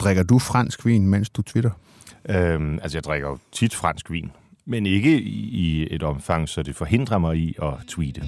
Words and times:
Drikker 0.00 0.22
du 0.22 0.38
fransk 0.38 0.86
vin, 0.86 1.06
mens 1.06 1.30
du 1.30 1.42
twitter? 1.42 1.70
Øhm, 2.28 2.78
altså, 2.82 2.98
jeg 2.98 3.04
drikker 3.04 3.28
jo 3.28 3.38
tit 3.52 3.74
fransk 3.74 4.10
vin, 4.10 4.30
men 4.64 4.86
ikke 4.86 5.20
i 5.22 5.94
et 5.94 6.02
omfang, 6.02 6.48
så 6.48 6.62
det 6.62 6.76
forhindrer 6.76 7.18
mig 7.18 7.36
i 7.36 7.56
at 7.62 7.72
tweete. 7.88 8.22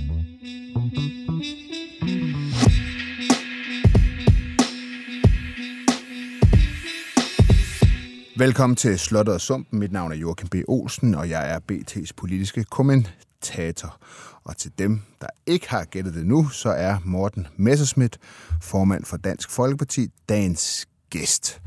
Velkommen 8.37 8.77
til 8.77 8.99
Slottet 8.99 9.35
og 9.35 9.41
Sumpen. 9.41 9.79
Mit 9.79 9.93
navn 9.93 10.13
er 10.13 10.17
Joachim 10.17 10.49
B. 10.49 10.55
Olsen, 10.69 11.15
og 11.15 11.31
jeg 11.31 11.55
er 11.55 11.59
BT's 11.73 12.11
politiske 12.17 12.65
kommentator. 12.65 13.97
Og 14.45 14.57
til 14.57 14.71
dem, 14.79 15.01
der 15.21 15.27
ikke 15.47 15.71
har 15.71 15.85
gættet 15.85 16.15
det 16.15 16.27
nu, 16.27 16.49
så 16.49 16.69
er 16.69 16.97
Morten 17.05 17.47
Messerschmidt, 17.57 18.19
formand 18.63 19.05
for 19.05 19.17
Dansk 19.17 19.51
Folkeparti, 19.51 20.09
dagens 20.29 20.89
gæst. 21.13 21.61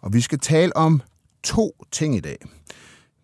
Og 0.00 0.12
vi 0.12 0.20
skal 0.20 0.38
tale 0.38 0.76
om 0.76 1.02
to 1.42 1.84
ting 1.92 2.16
i 2.16 2.20
dag. 2.20 2.38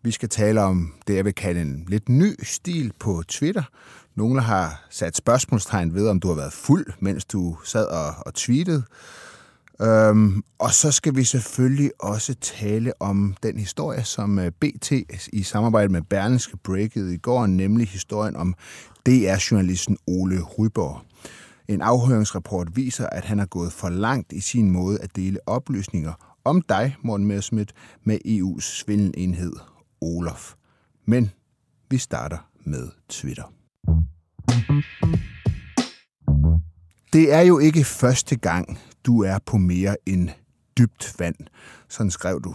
Vi 0.02 0.10
skal 0.10 0.28
tale 0.28 0.62
om 0.62 0.92
det, 1.06 1.16
jeg 1.16 1.24
vil 1.24 1.34
kalde 1.34 1.60
en 1.60 1.84
lidt 1.88 2.08
ny 2.08 2.34
stil 2.42 2.92
på 3.00 3.22
Twitter. 3.28 3.62
Nogle 4.14 4.40
har 4.40 4.86
sat 4.90 5.16
spørgsmålstegn 5.16 5.94
ved, 5.94 6.08
om 6.08 6.20
du 6.20 6.28
har 6.28 6.34
været 6.34 6.52
fuld, 6.52 6.86
mens 7.00 7.24
du 7.24 7.56
sad 7.64 7.86
og, 7.86 8.14
og 8.26 8.34
tweetede. 8.34 8.82
Øhm, 9.82 10.42
og 10.58 10.72
så 10.72 10.92
skal 10.92 11.16
vi 11.16 11.24
selvfølgelig 11.24 11.90
også 11.98 12.34
tale 12.34 12.92
om 13.00 13.36
den 13.42 13.58
historie, 13.58 14.04
som 14.04 14.38
øh, 14.38 14.52
BT 14.60 14.92
i 15.32 15.42
samarbejde 15.42 15.92
med 15.92 16.02
Berlingske 16.02 16.56
breakede 16.56 17.14
i 17.14 17.18
går, 17.18 17.46
nemlig 17.46 17.88
historien 17.88 18.36
om 18.36 18.54
DR-journalisten 19.06 19.98
Ole 20.06 20.42
Ryborg. 20.42 21.00
En 21.68 21.80
afhøringsrapport 21.80 22.76
viser, 22.76 23.06
at 23.06 23.24
han 23.24 23.38
har 23.38 23.46
gået 23.46 23.72
for 23.72 23.88
langt 23.88 24.32
i 24.32 24.40
sin 24.40 24.70
måde 24.70 25.00
at 25.00 25.16
dele 25.16 25.38
oplysninger 25.46 26.36
om 26.44 26.62
dig, 26.62 26.96
Morten 27.02 27.26
Messerschmidt, 27.26 27.72
med 28.04 28.18
EU's 28.26 28.60
svindelenhed 28.60 29.52
Olof. 30.00 30.54
Men 31.04 31.30
vi 31.90 31.98
starter 31.98 32.38
med 32.64 32.88
Twitter. 33.08 33.52
Det 37.12 37.32
er 37.32 37.40
jo 37.40 37.58
ikke 37.58 37.84
første 37.84 38.36
gang, 38.36 38.78
du 39.06 39.22
er 39.22 39.38
på 39.46 39.56
mere 39.56 39.96
end 40.06 40.28
dybt 40.78 41.14
vand. 41.18 41.36
Sådan 41.88 42.10
skrev 42.10 42.40
du, 42.40 42.54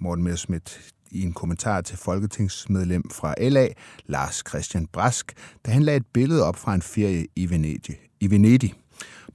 Morten 0.00 0.24
Messerschmidt, 0.24 0.92
i 1.10 1.22
en 1.22 1.32
kommentar 1.32 1.80
til 1.80 1.98
folketingsmedlem 1.98 3.10
fra 3.10 3.34
LA, 3.38 3.68
Lars 4.06 4.42
Christian 4.48 4.86
Brask, 4.86 5.32
da 5.66 5.70
han 5.70 5.82
lagde 5.82 5.96
et 5.96 6.06
billede 6.06 6.44
op 6.44 6.56
fra 6.56 6.74
en 6.74 6.82
ferie 6.82 7.26
i 7.36 7.50
Venedig. 7.50 8.05
I 8.20 8.30
Venedig. 8.30 8.74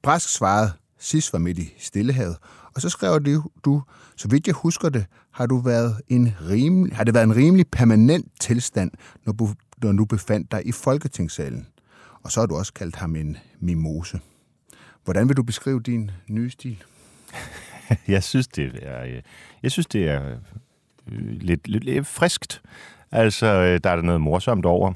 Brask 0.01 0.29
svarede, 0.29 0.71
sidst 0.99 1.33
var 1.33 1.39
midt 1.39 1.57
i 1.57 1.73
Stillehavet, 1.77 2.37
og 2.75 2.81
så 2.81 2.89
skrev 2.89 3.19
du, 3.19 3.43
du, 3.65 3.83
så 4.15 4.27
vidt 4.27 4.47
jeg 4.47 4.55
husker 4.55 4.89
det, 4.89 5.05
har, 5.31 5.45
du 5.45 5.57
været 5.57 6.01
en 6.09 6.33
rimelig, 6.49 6.95
har 6.95 7.03
det 7.03 7.13
været 7.13 7.23
en 7.23 7.35
rimelig 7.35 7.67
permanent 7.67 8.31
tilstand, 8.39 8.91
når 9.25 9.33
du, 9.33 9.49
når 9.83 9.91
du 9.91 10.05
befandt 10.05 10.51
dig 10.51 10.67
i 10.67 10.71
Folketingssalen. 10.71 11.67
Og 12.23 12.31
så 12.31 12.39
har 12.39 12.47
du 12.47 12.55
også 12.55 12.73
kaldt 12.73 12.95
ham 12.95 13.15
en 13.15 13.37
mimose. 13.59 14.19
Hvordan 15.03 15.27
vil 15.29 15.37
du 15.37 15.43
beskrive 15.43 15.79
din 15.79 16.11
nye 16.27 16.49
stil? 16.49 16.83
jeg 18.07 18.23
synes, 18.23 18.47
det 18.47 18.79
er, 18.81 19.03
øh, 19.03 19.21
jeg 19.63 19.71
synes, 19.71 19.85
det 19.85 20.09
er 20.09 20.37
øh, 21.11 21.41
lidt, 21.41 21.67
lidt, 21.67 21.83
lidt 21.83 22.07
friskt. 22.07 22.61
Altså, 23.11 23.45
øh, 23.45 23.79
der 23.83 23.89
er 23.89 23.95
der 23.95 24.03
noget 24.03 24.21
morsomt 24.21 24.65
over 24.65 24.93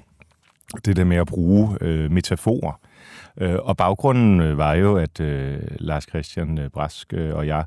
det 0.85 0.95
der 0.95 1.03
med 1.03 1.17
at 1.17 1.27
bruge 1.27 1.77
øh, 1.81 2.11
metaforer. 2.11 2.79
Øh, 3.37 3.55
og 3.61 3.77
baggrunden 3.77 4.57
var 4.57 4.73
jo, 4.73 4.97
at 4.97 5.19
øh, 5.19 5.59
Lars 5.79 6.03
Christian 6.03 6.69
Brask 6.73 7.13
og 7.13 7.47
jeg 7.47 7.65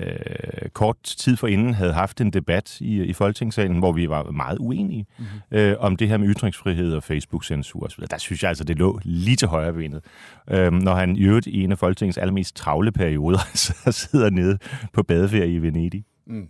øh, 0.00 0.68
kort 0.72 0.96
tid 1.02 1.36
forinden 1.36 1.74
havde 1.74 1.92
haft 1.92 2.20
en 2.20 2.30
debat 2.30 2.80
i, 2.80 3.02
i 3.02 3.12
Folketingssalen, 3.12 3.78
hvor 3.78 3.92
vi 3.92 4.08
var 4.08 4.30
meget 4.30 4.58
uenige 4.58 5.06
mm-hmm. 5.18 5.58
øh, 5.58 5.76
om 5.78 5.96
det 5.96 6.08
her 6.08 6.16
med 6.16 6.28
ytringsfrihed 6.28 6.94
og 6.94 7.04
Facebook-censur 7.04 7.84
osv. 7.84 8.04
Der 8.10 8.18
synes 8.18 8.42
jeg 8.42 8.48
altså, 8.48 8.64
det 8.64 8.78
lå 8.78 9.00
lige 9.02 9.36
til 9.36 9.48
højre 9.48 9.72
benet. 9.72 10.04
Øh, 10.50 10.72
når 10.72 10.94
han 10.94 11.16
i 11.16 11.22
øvrigt 11.22 11.46
i 11.46 11.62
en 11.62 11.72
af 11.72 11.78
Folketingets 11.78 12.18
allermest 12.18 12.56
travle 12.56 12.92
perioder 12.92 13.38
så 13.84 13.92
sidder 13.92 14.30
nede 14.30 14.58
på 14.92 15.02
badeferie 15.02 15.54
i 15.54 15.58
Venedig. 15.58 16.04
Mm. 16.26 16.48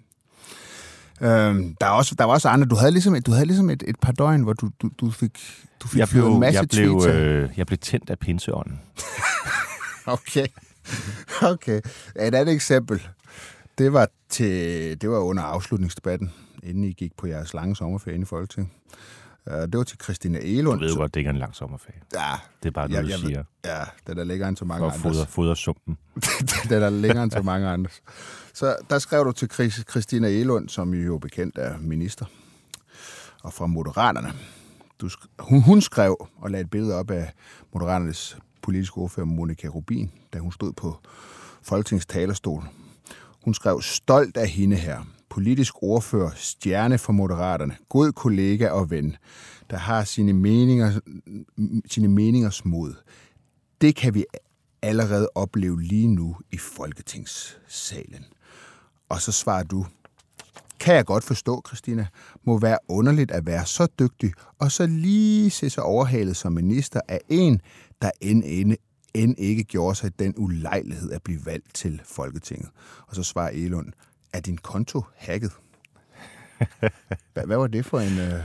Øhm, 1.21 1.77
der, 1.81 1.87
er 1.87 1.91
også, 1.91 2.15
der 2.15 2.25
var 2.25 2.33
også 2.33 2.49
andre. 2.49 2.67
Du 2.67 2.75
havde 2.75 2.93
ligesom 2.93 3.15
et, 3.15 3.27
du 3.27 3.33
havde 3.33 3.47
ligesom 3.47 3.71
et, 3.71 3.83
et 3.87 3.97
par 4.01 4.13
døgn, 4.13 4.43
hvor 4.43 4.53
du, 4.53 4.71
du, 4.83 4.91
du 5.01 5.11
fik, 5.11 5.65
du 5.83 5.89
fik 5.89 5.99
jeg 5.99 6.09
blev, 6.09 6.27
en 6.27 6.41
masse 6.41 6.61
jeg 6.61 6.69
blev, 6.69 7.03
øh, 7.09 7.51
jeg 7.57 7.67
blev 7.67 7.79
tændt 7.79 8.11
af 8.11 8.19
pinseånden. 8.19 8.81
okay. 10.07 10.47
Okay. 11.43 11.81
Et 12.17 12.35
andet 12.35 12.55
eksempel. 12.55 13.09
Det 13.79 13.93
var, 13.93 14.09
til, 14.29 15.01
det 15.01 15.11
var 15.11 15.19
under 15.19 15.43
afslutningsdebatten, 15.43 16.33
inden 16.63 16.85
I 16.85 16.93
gik 16.93 17.13
på 17.17 17.27
jeres 17.27 17.55
lange 17.55 17.77
sommerferie 17.77 18.21
i 18.21 18.25
Folketinget. 18.25 18.73
Det 19.47 19.79
var 19.79 19.85
til 19.85 19.99
Christina 20.03 20.39
Elund. 20.43 20.81
Du 20.81 20.85
ved 20.85 20.93
jo 20.93 20.99
godt, 20.99 21.15
det 21.15 21.21
ikke 21.21 21.29
er 21.29 21.33
en 21.33 21.39
lang 21.39 21.55
sommerferie. 21.55 22.01
Ja. 22.15 22.33
Det 22.63 22.69
er 22.69 22.73
bare 22.73 22.89
noget, 22.89 23.09
jeg, 23.09 23.19
du 23.19 23.27
siger. 23.27 23.45
Ja, 23.65 23.85
det 24.07 24.19
er 24.19 24.25
længere 24.25 24.49
end 24.49 24.57
så 24.57 24.65
mange 24.65 24.87
andre. 24.87 24.99
For 24.99 25.23
at 25.23 25.29
fodre 25.29 25.57
sumpen. 25.57 25.99
det 26.69 26.73
er 26.83 26.91
længere 26.91 27.23
end 27.23 27.31
så 27.31 27.43
mange 27.43 27.69
andre. 27.69 27.91
Så 28.55 28.77
der 28.91 28.99
skrev 28.99 29.25
du 29.25 29.33
til 29.33 29.49
Christina 29.91 30.29
Elund, 30.29 30.69
som 30.69 30.95
jo 30.95 31.19
bekendt 31.19 31.59
er 31.59 31.79
minister, 31.79 32.25
og 33.43 33.53
fra 33.53 33.67
Moderaterne. 33.67 34.33
Du, 35.01 35.11
hun, 35.39 35.63
hun 35.63 35.81
skrev 35.81 36.29
og 36.37 36.51
lagde 36.51 36.65
et 36.65 36.71
billede 36.71 36.95
op 36.95 37.11
af 37.11 37.33
Moderaternes 37.73 38.39
politiske 38.63 38.99
ordfører 38.99 39.27
Monika 39.27 39.69
Rubin, 39.69 40.11
da 40.33 40.39
hun 40.39 40.53
stod 40.53 40.73
på 40.73 40.99
Folketingets 41.63 42.07
talerstol 42.07 42.63
hun 43.47 43.55
skrev, 43.55 43.83
stolt 43.83 44.37
af 44.37 44.49
hende 44.49 44.77
her. 44.77 45.03
Politisk 45.37 45.75
ordfører, 45.83 46.31
stjerne 46.35 46.99
for 46.99 47.13
Moderaterne, 47.13 47.77
god 47.89 48.13
kollega 48.13 48.69
og 48.69 48.91
ven, 48.91 49.17
der 49.71 49.77
har 49.77 50.05
sine, 50.05 50.33
meninger, 50.33 51.01
sine 51.91 52.09
meningers 52.09 52.65
mod. 52.65 52.95
Det 53.81 53.97
kan 53.97 54.15
vi 54.15 54.25
allerede 54.83 55.29
opleve 55.35 55.83
lige 55.83 56.09
nu 56.09 56.37
i 56.53 56.59
Folketingssalen. 56.59 58.25
Og 59.09 59.21
så 59.21 59.33
svarer 59.33 59.63
du, 59.63 59.87
kan 60.81 60.95
jeg 60.95 61.05
godt 61.05 61.25
forstå, 61.25 61.63
Christina, 61.67 62.07
må 62.45 62.59
være 62.59 62.79
underligt 62.89 63.31
at 63.31 63.47
være 63.47 63.67
så 63.67 63.87
dygtig 63.99 64.33
og 64.59 64.73
så 64.73 64.87
lige 64.87 65.51
se 65.51 65.71
sig 65.71 65.83
overhalet 65.83 66.37
som 66.37 66.53
minister 66.53 67.01
af 67.09 67.21
en, 67.29 67.61
der 68.03 68.11
end, 68.21 68.77
end 69.15 69.35
ikke 69.39 69.65
gjorde 69.65 69.95
sig 69.95 70.19
den 70.19 70.35
ulejlighed 70.37 71.13
at 71.13 71.23
blive 71.23 71.47
valgt 71.47 71.75
til 71.75 72.01
Folketinget. 72.05 72.69
Og 73.07 73.17
så 73.17 73.23
svarer 73.23 73.51
Elund, 73.51 73.93
er 74.33 74.41
din 74.41 74.57
konto 74.57 75.05
hacket? 75.17 75.53
Hvad, 77.33 77.47
hvad 77.47 77.57
var 77.57 77.67
det 77.67 77.85
for 77.85 78.01
en... 78.01 78.19
Øh, 78.19 78.41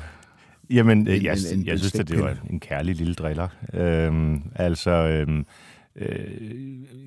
Jamen, 0.69 1.07
en, 1.07 1.23
jeg, 1.23 1.37
en, 1.51 1.59
en, 1.59 1.65
jeg 1.65 1.79
synes, 1.79 1.95
at 1.95 2.07
det 2.07 2.19
var 2.19 2.37
en 2.49 2.59
kærlig 2.59 2.95
lille 2.95 3.13
driller. 3.13 3.47
Øhm, 3.73 4.43
altså, 4.55 4.91
øhm, 4.91 5.45
øh, 5.95 6.17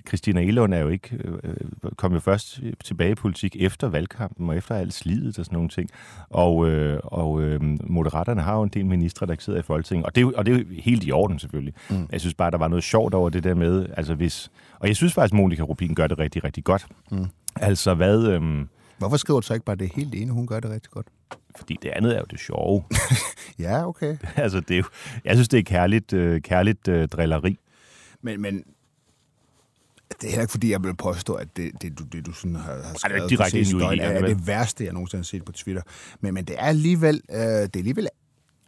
Christina 0.08 0.40
Elund 0.40 0.74
er 0.74 0.78
jo 0.78 0.88
ikke, 0.88 1.18
øh, 1.44 1.54
kom 1.96 2.12
jo 2.12 2.20
først 2.20 2.60
tilbage 2.84 3.10
i 3.10 3.14
politik 3.14 3.56
efter 3.60 3.88
valgkampen 3.88 4.48
og 4.48 4.56
efter 4.56 4.74
alt 4.74 4.94
slidet 4.94 5.38
og 5.38 5.44
sådan 5.44 5.56
nogle 5.56 5.68
ting. 5.68 5.90
Og, 6.30 6.68
øh, 6.68 7.00
og 7.04 7.42
øh, 7.42 7.60
Moderaterne 7.84 8.42
har 8.42 8.56
jo 8.56 8.62
en 8.62 8.68
del 8.68 8.86
ministre, 8.86 9.26
der 9.26 9.34
sidder 9.38 9.58
i 9.58 9.62
Folketinget, 9.62 10.06
og 10.06 10.14
det, 10.14 10.22
er, 10.22 10.30
og 10.36 10.46
det 10.46 10.54
er 10.54 10.58
jo 10.58 10.64
helt 10.70 11.04
i 11.04 11.12
orden 11.12 11.38
selvfølgelig. 11.38 11.74
Mm. 11.90 12.08
Jeg 12.12 12.20
synes 12.20 12.34
bare, 12.34 12.50
der 12.50 12.58
var 12.58 12.68
noget 12.68 12.84
sjovt 12.84 13.14
over 13.14 13.30
det 13.30 13.44
der 13.44 13.54
med, 13.54 13.86
altså 13.96 14.14
hvis, 14.14 14.50
og 14.78 14.88
jeg 14.88 14.96
synes 14.96 15.14
faktisk, 15.14 15.34
at 15.34 15.36
Monika 15.36 15.62
Rubin 15.62 15.94
gør 15.94 16.06
det 16.06 16.18
rigtig, 16.18 16.44
rigtig 16.44 16.64
godt. 16.64 16.86
Mm. 17.10 17.26
Altså 17.56 17.94
hvad... 17.94 18.26
Øh, 18.26 18.66
Hvorfor 18.98 19.16
skriver 19.16 19.40
du 19.40 19.46
så 19.46 19.54
ikke 19.54 19.66
bare 19.66 19.76
det 19.76 19.92
helt 19.94 20.14
ene, 20.14 20.32
hun 20.32 20.46
gør 20.46 20.60
det 20.60 20.70
rigtig 20.70 20.90
godt? 20.90 21.06
Fordi 21.56 21.78
det 21.82 21.88
andet 21.88 22.14
er 22.14 22.18
jo 22.18 22.26
det 22.30 22.40
sjove. 22.40 22.84
ja, 23.58 23.88
okay. 23.88 24.16
altså, 24.36 24.60
det 24.60 24.74
er 24.74 24.78
jo, 24.78 24.84
jeg 25.24 25.34
synes, 25.34 25.48
det 25.48 25.58
er 25.58 25.62
kærligt, 25.62 26.12
øh, 26.12 26.40
kærligt 26.40 26.88
øh, 26.88 27.08
drilleri. 27.08 27.58
Men, 28.22 28.42
men 28.42 28.64
det 30.20 30.24
er 30.24 30.28
heller 30.28 30.42
ikke, 30.42 30.50
fordi 30.50 30.70
jeg 30.70 30.82
vil 30.82 30.96
påstå, 30.96 31.34
at 31.34 31.56
det, 31.56 31.82
det, 31.82 31.98
du, 31.98 32.04
det 32.04 32.26
du 32.26 32.32
sådan 32.32 32.56
har, 32.56 32.82
har 32.82 32.94
skrevet 32.94 33.22
det 33.22 33.30
direkte 33.30 33.64
på 33.72 33.78
døgn, 33.78 34.00
er, 34.00 34.04
er 34.04 34.26
det 34.26 34.46
værste, 34.46 34.84
jeg 34.84 34.92
nogensinde 34.92 35.20
har 35.20 35.24
set 35.24 35.44
på 35.44 35.52
Twitter. 35.52 35.82
Men, 36.20 36.34
men 36.34 36.44
det 36.44 36.56
er 36.58 36.66
alligevel, 36.66 37.20
øh, 37.30 37.38
det 37.38 37.46
er 37.46 37.68
alligevel 37.74 38.08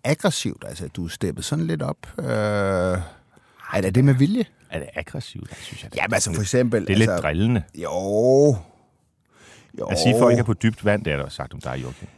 aggressivt. 0.05 0.65
Altså, 0.67 0.89
du 0.89 1.05
er 1.05 1.09
steppet 1.09 1.45
sådan 1.45 1.67
lidt 1.67 1.83
op. 1.83 2.07
Øh, 2.19 2.27
er 2.27 3.81
det 3.83 3.95
det 3.95 4.05
med 4.05 4.15
vilje? 4.15 4.45
Er 4.71 4.79
det 4.79 4.89
aggressivt? 4.95 5.51
Jeg 5.51 5.57
synes 5.61 5.83
jeg, 5.83 5.93
det 5.93 5.99
ja, 5.99 6.03
men 6.07 6.15
altså 6.15 6.35
for 6.35 6.43
eksempel... 6.43 6.81
Det 6.81 6.91
er 6.91 6.95
altså, 6.95 7.13
lidt 7.13 7.23
drillende. 7.23 7.63
Jo. 7.75 8.57
Jo. 9.79 9.87
At 9.87 9.99
sige, 9.99 10.15
at 10.15 10.21
folk 10.21 10.39
er 10.39 10.43
på 10.43 10.55
dybt 10.55 10.85
vand, 10.85 11.05
det 11.05 11.13
er 11.13 11.17
der 11.17 11.29
sagt 11.29 11.55
om 11.55 11.61
dig, 11.61 11.83
Joachim. 11.83 12.09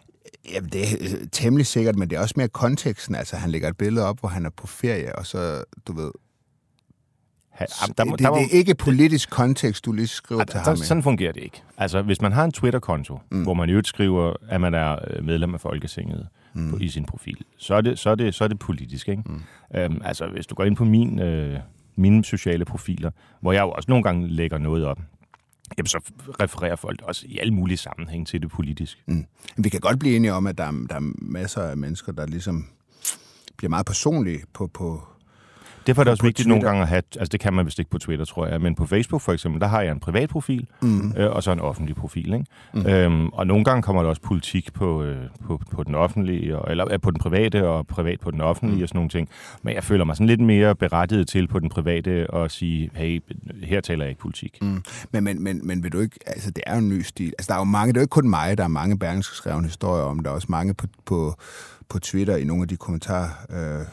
Jamen, 0.53 0.71
det 0.71 0.83
er 0.83 1.27
temmelig 1.33 1.67
sikkert, 1.67 1.97
men 1.97 2.11
det 2.11 2.17
er 2.17 2.21
også 2.21 2.35
mere 2.37 2.49
konteksten. 2.49 3.15
Altså, 3.15 3.37
han 3.37 3.51
lægger 3.51 3.69
et 3.69 3.77
billede 3.77 4.07
op, 4.07 4.21
hvor 4.21 4.29
han 4.29 4.47
er 4.47 4.51
på 4.51 4.67
ferie, 4.67 5.17
og 5.17 5.27
så, 5.27 5.65
du 5.87 5.93
ved, 5.93 6.11
Ha, 7.59 7.65
der, 7.99 8.05
må, 8.05 8.17
det, 8.17 8.25
der 8.25 8.31
må, 8.31 8.37
det 8.37 8.45
er 8.45 8.59
ikke 8.59 8.75
politisk 8.75 9.31
kontekst, 9.31 9.85
du 9.85 9.93
lige 9.93 10.07
skriver 10.07 10.41
altså, 10.41 10.53
til 10.53 10.61
ham. 10.61 10.77
Sådan 10.77 11.03
fungerer 11.03 11.33
det 11.33 11.43
ikke. 11.43 11.63
Altså, 11.79 12.03
hvis 12.03 12.21
man 12.21 12.33
har 12.33 12.45
en 12.45 12.53
Twitter-konto, 12.53 13.21
mm. 13.31 13.43
hvor 13.43 13.55
man 13.55 13.69
i 13.69 13.73
øvrigt 13.73 13.89
skriver, 13.89 14.33
at 14.49 14.61
man 14.61 14.75
er 14.75 14.97
øh, 15.11 15.25
medlem 15.25 15.55
af 15.55 15.61
Folketinget 15.61 16.29
mm. 16.55 16.71
på, 16.71 16.77
i 16.81 16.89
sin 16.89 17.05
profil, 17.05 17.37
så 17.57 17.75
er 17.75 17.81
det, 17.81 17.99
så 17.99 18.11
er 18.11 18.15
det, 18.15 18.35
så 18.35 18.45
er 18.45 18.49
det 18.49 18.59
politisk. 18.59 19.09
Ikke? 19.09 19.23
Mm. 19.27 19.43
Øhm, 19.75 20.01
altså, 20.05 20.27
hvis 20.27 20.47
du 20.47 20.55
går 20.55 20.65
ind 20.65 20.77
på 20.77 20.85
min, 20.85 21.19
øh, 21.19 21.59
mine 21.97 22.25
sociale 22.25 22.65
profiler, 22.65 23.11
hvor 23.41 23.53
jeg 23.53 23.63
jo 23.63 23.71
også 23.71 23.87
nogle 23.89 24.05
gange 24.05 24.29
lægger 24.29 24.59
noget 24.59 24.85
op, 24.85 24.99
jamen 25.79 25.87
så 25.87 26.01
refererer 26.41 26.77
folk 26.77 27.03
også 27.03 27.27
i 27.29 27.39
alle 27.39 27.55
mulige 27.55 27.77
sammenhæng 27.77 28.27
til 28.27 28.43
det 28.43 28.51
politisk. 28.51 29.03
Mm. 29.07 29.25
Vi 29.57 29.69
kan 29.69 29.81
godt 29.81 29.99
blive 29.99 30.17
enige 30.17 30.33
om, 30.33 30.47
at 30.47 30.59
der, 30.59 30.65
er- 30.65 30.87
der 30.91 30.95
er 30.97 31.13
masser 31.23 31.63
af 31.63 31.77
mennesker, 31.77 32.13
der 32.13 32.27
ligesom 32.27 32.67
bliver 33.57 33.69
meget 33.71 33.87
personlige 33.87 34.43
på, 34.55 34.67
på 34.67 35.03
Derfor 35.89 36.03
er 36.03 36.05
det 36.05 36.11
også 36.11 36.23
vigtigt 36.23 36.49
nogle 36.49 36.61
Twitter. 36.61 36.69
gange 36.71 36.83
at 36.83 36.89
have, 36.89 37.03
altså 37.19 37.29
det 37.33 37.41
kan 37.41 37.55
man 37.55 37.67
vist 37.67 37.79
ikke 37.79 37.91
på 37.91 37.99
Twitter, 37.99 38.25
tror 38.25 38.47
jeg, 38.47 38.61
men 38.61 38.75
på 38.75 38.87
Facebook 38.87 39.23
for 39.23 39.33
eksempel, 39.33 39.61
der 39.61 39.67
har 39.67 39.81
jeg 39.83 39.93
en 39.93 40.01
privat 40.01 40.29
profil, 40.29 40.67
mm. 40.83 41.13
øh, 41.17 41.31
og 41.31 41.43
så 41.43 41.53
en 41.53 41.61
offentlig 41.61 41.97
profil. 41.97 42.33
Ikke? 42.33 42.47
Mm. 42.75 42.87
Øhm, 42.87 43.29
og 43.29 43.47
nogle 43.47 43.65
gange 43.65 43.83
kommer 43.83 44.03
der 44.03 44.09
også 44.09 44.23
politik 44.23 44.73
på, 44.73 45.03
øh, 45.03 45.17
på, 45.47 45.61
på 45.73 45.83
den 45.85 45.95
offentlige, 45.95 46.59
og, 46.59 46.71
eller 46.71 46.93
øh, 46.93 47.01
på 47.01 47.11
den 47.11 47.19
private, 47.21 47.69
og 47.69 47.87
privat 47.87 48.21
på 48.21 48.31
den 48.31 48.41
offentlige, 48.41 48.77
Mm. 48.77 48.83
og 48.83 48.89
sådan 48.89 48.99
nogle 48.99 49.11
ting. 49.11 49.29
Men 49.63 49.75
jeg 49.75 49.85
føler 49.85 50.05
mig 50.05 50.17
sådan 50.17 50.27
lidt 50.27 50.41
mere 50.41 50.75
berettiget 50.75 51.29
til 51.29 51.49
på 51.49 51.59
den 51.59 51.69
private 51.69 52.31
og 52.31 52.51
sige, 52.51 52.91
hey, 52.95 53.23
her 53.63 53.81
taler 53.81 54.05
jeg 54.05 54.11
ikke 54.11 54.21
politik. 54.21 54.59
Mm. 54.63 54.83
Men, 55.13 55.25
men, 55.25 55.43
men, 55.43 55.61
men 55.67 55.83
vil 55.83 55.93
du 55.93 56.01
ikke, 56.01 56.19
altså 56.27 56.51
det 56.51 56.63
er 56.67 56.73
jo 56.73 56.79
en 56.79 56.89
ny 56.89 57.03
stil. 57.03 57.33
Altså 57.39 57.49
der 57.49 57.55
er 57.55 57.59
jo 57.61 57.65
mange, 57.65 57.93
det 57.93 57.97
er 57.97 58.01
jo 58.01 58.05
ikke 58.05 58.11
kun 58.11 58.31
mig, 58.31 58.59
der 58.59 58.65
er 58.65 58.69
mange 58.69 58.99
Berlingske 58.99 59.37
skrevne 59.37 59.67
historier 59.67 60.05
om, 60.05 60.19
der 60.19 60.31
er 60.31 60.35
også 60.35 60.47
mange 60.51 60.75
på, 60.75 60.87
på, 61.05 61.35
på 61.89 61.99
Twitter 61.99 62.37
i 62.37 62.45
nogle 62.45 62.63
af 62.63 62.69
de 62.69 62.77
kommentarer, 62.77 63.29
øh, 63.51 63.87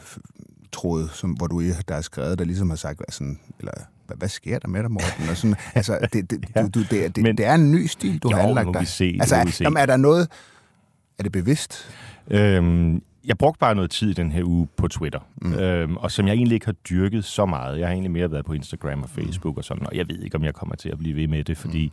tråde, 0.76 1.08
som, 1.12 1.30
hvor 1.30 1.46
du 1.46 1.60
der 1.88 1.94
er 1.94 2.00
skrevet, 2.00 2.38
der 2.38 2.44
ligesom 2.44 2.68
har 2.70 2.76
sagt, 2.76 2.98
hvad, 2.98 3.06
sådan, 3.10 3.38
eller, 3.58 3.72
hvad, 4.06 4.16
hvad 4.16 4.28
sker 4.28 4.58
der 4.58 4.68
med 4.68 4.82
dig, 4.82 4.90
Morten? 4.90 5.28
Og 5.30 5.36
sådan, 5.36 5.56
altså, 5.74 5.98
det, 6.12 6.30
det, 6.30 6.44
Ja. 6.56 6.62
du, 6.62 6.68
du, 6.74 6.80
det, 6.90 7.04
er- 7.04 7.08
det, 7.08 7.22
Men- 7.22 7.38
det 7.38 7.46
er 7.46 7.54
en 7.54 7.72
ny 7.72 7.86
stil, 7.86 8.18
du 8.18 8.28
Jo, 8.30 8.36
har 8.36 8.42
anlagt 8.48 8.68
dig. 8.74 8.86
se, 8.88 9.16
altså, 9.20 9.42
vi 9.44 9.50
se. 9.50 9.64
Jamen, 9.64 9.76
er 9.76 9.86
der 9.86 9.96
noget, 9.96 10.28
er 11.18 11.22
det 11.22 11.32
bevidst? 11.32 11.88
Øhm, 12.30 13.02
jeg 13.24 13.38
brugte 13.38 13.58
bare 13.58 13.74
noget 13.74 13.90
tid 13.90 14.10
i 14.10 14.12
den 14.12 14.32
her 14.32 14.44
uge 14.44 14.68
på 14.76 14.88
Twitter, 14.88 15.20
Mm. 15.42 15.48
mm. 15.48 15.54
øhm, 15.54 15.96
og 15.96 16.10
som 16.12 16.26
jeg 16.26 16.34
egentlig 16.34 16.54
ikke 16.54 16.66
har 16.66 16.72
dyrket 16.72 17.24
så 17.24 17.46
meget. 17.46 17.78
Jeg 17.78 17.86
har 17.86 17.92
egentlig 17.92 18.10
mere 18.10 18.30
været 18.32 18.44
på 18.44 18.52
Instagram 18.52 19.02
og 19.02 19.08
Facebook 19.10 19.56
og 19.58 19.64
sådan, 19.64 19.86
og 19.86 19.96
jeg 19.96 20.08
ved 20.08 20.18
ikke, 20.18 20.36
om 20.36 20.44
jeg 20.44 20.54
kommer 20.54 20.74
til 20.76 20.88
at 20.88 20.98
blive 20.98 21.16
ved 21.16 21.28
med 21.28 21.44
det, 21.44 21.56
fordi 21.58 21.92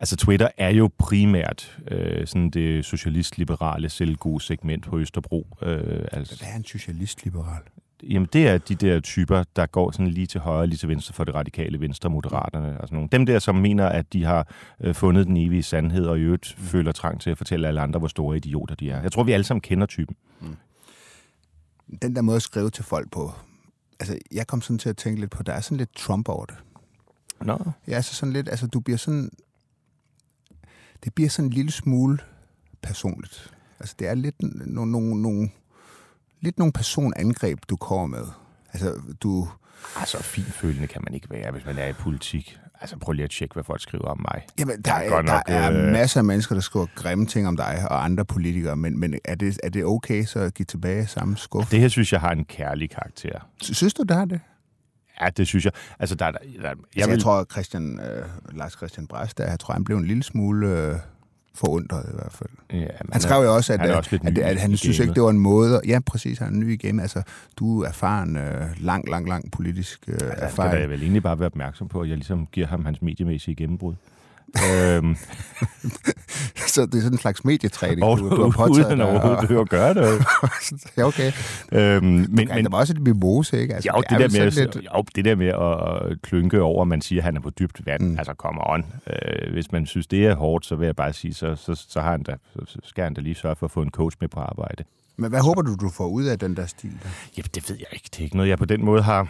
altså, 0.00 0.16
Twitter 0.16 0.48
er 0.58 0.70
jo 0.70 0.90
primært 0.98 1.78
øh, 1.90 2.26
sådan 2.26 2.50
det 2.50 2.84
socialist-liberale 2.84 3.88
selvgode 3.88 4.44
segment 4.44 4.84
på 4.84 4.98
Østerbro. 4.98 5.46
Øh, 5.62 6.04
altså, 6.12 6.36
Hvad 6.38 6.48
er 6.52 6.56
en 6.56 6.64
socialist-liberal? 6.64 7.62
Jamen, 8.02 8.28
det 8.32 8.48
er 8.48 8.58
de 8.58 8.74
der 8.74 9.00
typer, 9.00 9.44
der 9.56 9.66
går 9.66 9.90
sådan 9.90 10.08
lige 10.08 10.26
til 10.26 10.40
højre, 10.40 10.66
lige 10.66 10.78
til 10.78 10.88
venstre 10.88 11.14
for 11.14 11.24
det 11.24 11.34
radikale 11.34 11.80
venstre, 11.80 12.10
moderaterne 12.10 12.80
og 12.80 12.88
sådan 12.88 12.96
nogle. 12.96 13.08
Dem 13.12 13.26
der, 13.26 13.38
som 13.38 13.54
mener, 13.54 13.86
at 13.86 14.12
de 14.12 14.24
har 14.24 14.52
øh, 14.80 14.94
fundet 14.94 15.26
den 15.26 15.36
evige 15.36 15.62
sandhed, 15.62 16.06
og 16.06 16.18
i 16.18 16.22
øvrigt 16.22 16.54
føler 16.58 16.92
trang 16.92 17.20
til 17.20 17.30
at 17.30 17.38
fortælle 17.38 17.68
alle 17.68 17.80
andre, 17.80 17.98
hvor 17.98 18.08
store 18.08 18.36
idioter 18.36 18.74
de 18.74 18.90
er. 18.90 19.02
Jeg 19.02 19.12
tror, 19.12 19.22
vi 19.22 19.32
alle 19.32 19.44
sammen 19.44 19.60
kender 19.60 19.86
typen. 19.86 20.16
Den 22.02 22.16
der 22.16 22.22
måde 22.22 22.36
at 22.36 22.42
skrive 22.42 22.70
til 22.70 22.84
folk 22.84 23.10
på, 23.10 23.32
altså 24.00 24.18
jeg 24.32 24.46
kom 24.46 24.62
sådan 24.62 24.78
til 24.78 24.88
at 24.88 24.96
tænke 24.96 25.20
lidt 25.20 25.30
på, 25.30 25.42
der 25.42 25.52
er 25.52 25.60
sådan 25.60 25.78
lidt 25.78 25.94
Trump 25.96 26.28
over 26.28 26.44
det. 26.44 26.56
Nå, 27.42 27.58
Ja, 27.88 27.92
altså 27.92 28.14
sådan 28.14 28.32
lidt, 28.32 28.48
altså 28.48 28.66
du 28.66 28.80
bliver 28.80 28.96
sådan, 28.96 29.30
det 31.04 31.14
bliver 31.14 31.30
sådan 31.30 31.46
en 31.46 31.52
lille 31.52 31.72
smule 31.72 32.18
personligt. 32.82 33.54
Altså 33.80 33.94
det 33.98 34.08
er 34.08 34.14
lidt 34.14 34.42
nogle, 34.42 34.92
nogle, 34.92 35.22
nogle, 35.22 35.50
lidt 36.40 36.58
nogle 36.58 36.72
personangreb, 36.72 37.58
du 37.70 37.76
kommer 37.76 38.06
med. 38.18 38.26
Altså 38.72 39.00
du, 39.22 39.48
Altså, 39.96 40.22
finfølende 40.22 40.86
kan 40.86 41.02
man 41.04 41.14
ikke 41.14 41.30
være, 41.30 41.50
hvis 41.50 41.66
man 41.66 41.78
er 41.78 41.86
i 41.86 41.92
politik. 41.92 42.58
Altså, 42.80 42.96
prøv 42.96 43.12
lige 43.12 43.24
at 43.24 43.30
tjekke, 43.30 43.52
hvad 43.52 43.64
folk 43.64 43.80
skriver 43.80 44.04
om 44.04 44.26
mig. 44.32 44.46
jamen, 44.58 44.82
der, 44.82 44.92
er 44.92 44.98
er, 44.98 45.08
der 45.10 45.22
nok, 45.22 45.42
er 45.46 45.72
øh, 45.72 45.92
masser 45.92 46.20
af 46.20 46.24
mennesker, 46.24 46.54
der 46.54 46.62
skriver 46.62 46.86
grimme 46.94 47.26
ting 47.26 47.48
om 47.48 47.56
dig 47.56 47.86
og 47.90 48.04
andre 48.04 48.24
politikere, 48.24 48.76
men, 48.76 49.00
men 49.00 49.14
er, 49.24 49.34
det, 49.34 49.58
er 49.62 49.68
det 49.68 49.84
okay 49.84 50.24
så 50.24 50.38
at 50.38 50.54
give 50.54 50.66
tilbage 50.66 51.06
samme 51.06 51.36
skuffe? 51.36 51.70
Det 51.70 51.80
her 51.80 51.88
synes 51.88 52.12
jeg 52.12 52.20
har 52.20 52.30
en 52.30 52.44
kærlig 52.44 52.90
karakter. 52.90 53.48
Synes 53.62 53.94
du, 53.94 54.02
der 54.02 54.16
er 54.16 54.24
det? 54.24 54.40
Ja, 55.20 55.28
det 55.28 55.46
synes 55.46 55.64
jeg. 55.64 55.72
Altså, 55.98 56.14
der, 56.14 56.30
der, 56.30 56.38
der, 56.38 56.46
jeg, 56.46 56.62
Jeg, 56.62 56.70
altså, 56.70 57.08
vil, 57.08 57.14
jeg 57.14 57.20
tror, 57.20 57.34
at 57.34 57.46
Christian, 57.52 58.00
øh, 58.00 58.26
Lars 58.52 58.72
Christian 58.72 59.06
Brest, 59.06 59.38
der, 59.38 59.50
jeg 59.50 59.60
tror, 59.60 59.74
han 59.74 59.84
blev 59.84 59.96
en 59.96 60.06
lille 60.06 60.22
smule 60.22 60.68
øh, 60.68 60.96
forundret 61.54 62.04
i 62.10 62.14
hvert 62.14 62.32
fald. 62.32 62.48
ja, 62.82 62.86
Han 63.12 63.20
skrev 63.20 63.42
jo 63.42 63.54
også, 63.54 63.72
at, 63.72 63.80
han 63.80 63.90
at, 63.90 63.96
også 63.96 64.18
at, 64.24 64.34
ny 64.34 64.38
at, 64.38 64.56
han 64.60 64.76
synes 64.76 64.96
gamet. 64.96 65.08
ikke, 65.08 65.14
det 65.14 65.22
var 65.22 65.30
en 65.30 65.38
måde... 65.38 65.80
Ja, 65.86 65.98
præcis, 66.06 66.38
han 66.38 66.54
er 66.54 66.58
ny 66.58 66.72
i 66.72 66.86
game. 66.86 67.02
Altså, 67.02 67.22
du 67.58 67.82
er 67.82 67.88
erfaren, 67.88 68.36
øh, 68.36 68.66
lang, 68.80 69.08
lang, 69.08 69.28
lang 69.28 69.50
politisk 69.50 70.04
øh, 70.08 70.12
Ja, 70.12 70.18
skal 70.18 70.34
erfaring. 70.42 70.80
jeg 70.80 70.90
vel 70.90 71.02
egentlig 71.02 71.22
bare 71.22 71.38
være 71.38 71.46
opmærksom 71.46 71.88
på, 71.88 72.00
at 72.00 72.08
jeg 72.08 72.16
ligesom 72.16 72.46
giver 72.52 72.66
ham 72.66 72.84
hans 72.84 73.02
mediemæssige 73.02 73.54
gennembrud. 73.54 73.94
Øhm, 74.56 75.16
Så 76.74 76.86
det 76.86 76.94
er 76.94 77.00
sådan 77.00 77.12
en 77.12 77.18
slags 77.18 77.44
medietræning, 77.44 78.04
og 78.04 78.18
du, 78.18 78.30
du 78.36 78.42
har 78.42 78.50
påtaget 78.50 78.86
uden 78.86 79.00
overhovedet 79.00 79.40
behøver 79.40 79.62
at 79.62 79.68
gøre 79.68 79.94
det. 79.94 80.24
ja, 80.96 81.04
okay. 81.06 81.32
øhm, 81.72 82.04
men, 82.04 82.28
Men, 82.28 82.48
der 82.48 82.70
var 82.70 82.78
også 82.78 82.92
et 82.92 83.00
mimose, 83.00 83.60
ikke? 83.60 83.74
Altså, 83.74 83.90
jo, 83.96 84.02
det, 84.02 84.12
er 84.14 84.18
der 84.18 84.28
med, 84.28 84.58
at, 84.66 84.76
jo, 84.76 85.04
det 85.16 85.24
der 85.24 85.34
med 85.34 85.46
at 85.46 86.22
klynke 86.22 86.62
over, 86.62 86.82
at 86.82 86.88
man 86.88 87.00
siger, 87.00 87.20
at 87.20 87.24
han 87.24 87.36
er 87.36 87.40
på 87.40 87.50
dybt 87.50 87.86
vand, 87.86 88.02
Mm. 88.02 88.18
altså 88.18 88.34
kommer 88.34 88.70
on. 88.70 88.84
Øh, 89.06 89.52
hvis 89.52 89.72
man 89.72 89.86
synes, 89.86 90.06
det 90.06 90.26
er 90.26 90.34
hårdt, 90.34 90.66
så 90.66 90.76
vil 90.76 90.86
jeg 90.86 90.96
bare 90.96 91.12
sige, 91.12 91.34
så, 91.34 91.56
så, 91.56 91.84
så, 91.88 92.00
har 92.00 92.10
han 92.10 92.22
da, 92.22 92.36
så 92.66 92.78
skal 92.84 93.04
han 93.04 93.14
da 93.14 93.20
lige 93.20 93.34
sørge 93.34 93.56
for 93.56 93.66
at 93.66 93.70
få 93.70 93.82
en 93.82 93.90
coach 93.90 94.16
med 94.20 94.28
på 94.28 94.40
arbejde. 94.40 94.84
Men 95.16 95.30
hvad 95.30 95.40
håber 95.40 95.62
du, 95.62 95.74
du 95.74 95.90
får 95.90 96.06
ud 96.06 96.24
af 96.24 96.38
den 96.38 96.56
der 96.56 96.66
stil? 96.66 96.90
Der? 97.02 97.08
Jamen, 97.36 97.48
det 97.54 97.70
ved 97.70 97.76
jeg 97.76 97.86
ikke. 97.92 98.08
Det 98.12 98.18
er 98.18 98.22
ikke 98.24 98.36
noget, 98.36 98.48
jeg 98.48 98.58
på 98.58 98.64
den 98.64 98.84
måde 98.84 99.02
har, 99.02 99.28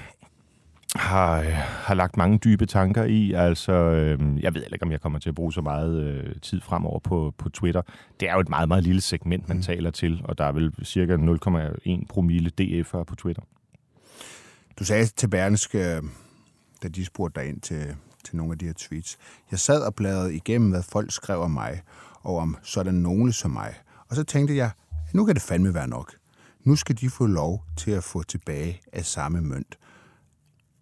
har, 0.97 1.41
øh, 1.41 1.53
har 1.57 1.95
lagt 1.95 2.17
mange 2.17 2.39
dybe 2.39 2.67
tanker 2.67 3.05
i. 3.05 3.33
Altså, 3.33 3.73
øh, 3.73 4.43
jeg 4.43 4.55
ved 4.55 4.63
ikke, 4.73 4.83
om 4.83 4.93
jeg 4.93 5.01
kommer 5.01 5.19
til 5.19 5.29
at 5.29 5.35
bruge 5.35 5.53
så 5.53 5.61
meget 5.61 6.03
øh, 6.03 6.41
tid 6.43 6.61
fremover 6.61 6.99
på, 6.99 7.35
på 7.39 7.49
Twitter. 7.49 7.83
Det 8.21 8.29
er 8.29 8.35
jo 8.35 8.41
et 8.41 8.49
meget, 8.49 8.69
meget 8.69 8.85
lille 8.85 9.01
segment, 9.01 9.49
man 9.49 9.57
mm. 9.57 9.63
taler 9.63 9.91
til, 9.91 10.21
og 10.25 10.39
der 10.39 10.45
er 10.45 10.53
vel 10.53 10.75
cirka 10.85 11.17
0,1 11.17 12.07
promille 12.09 12.51
DF'er 12.61 13.03
på 13.03 13.15
Twitter. 13.15 13.43
Du 14.79 14.85
sagde 14.85 15.07
til 15.07 15.29
Berneske, 15.29 16.01
da 16.83 16.89
de 16.89 17.05
spurgte 17.05 17.41
dig 17.41 17.49
ind 17.49 17.61
til, 17.61 17.97
til 18.25 18.37
nogle 18.37 18.53
af 18.53 18.59
de 18.59 18.67
her 18.67 18.73
tweets, 18.77 19.19
jeg 19.51 19.59
sad 19.59 19.83
og 19.83 19.95
bladrede 19.95 20.35
igennem, 20.35 20.71
hvad 20.71 20.83
folk 20.83 21.13
skrev 21.13 21.41
om 21.41 21.51
mig, 21.51 21.83
og 22.23 22.37
om 22.37 22.57
sådan 22.63 22.95
nogle 22.95 23.33
som 23.33 23.51
mig. 23.51 23.75
Og 24.09 24.17
så 24.17 24.25
tænkte 24.25 24.57
jeg, 24.57 24.71
nu 25.13 25.25
kan 25.25 25.35
det 25.35 25.43
fandme 25.43 25.75
være 25.75 25.89
nok. 25.89 26.13
Nu 26.65 26.77
skal 26.77 26.97
de 27.01 27.11
få 27.11 27.27
lov 27.27 27.65
til 27.77 27.91
at 27.91 28.05
få 28.05 28.23
tilbage 28.23 28.81
af 28.93 29.05
samme 29.05 29.41
mønt. 29.41 29.79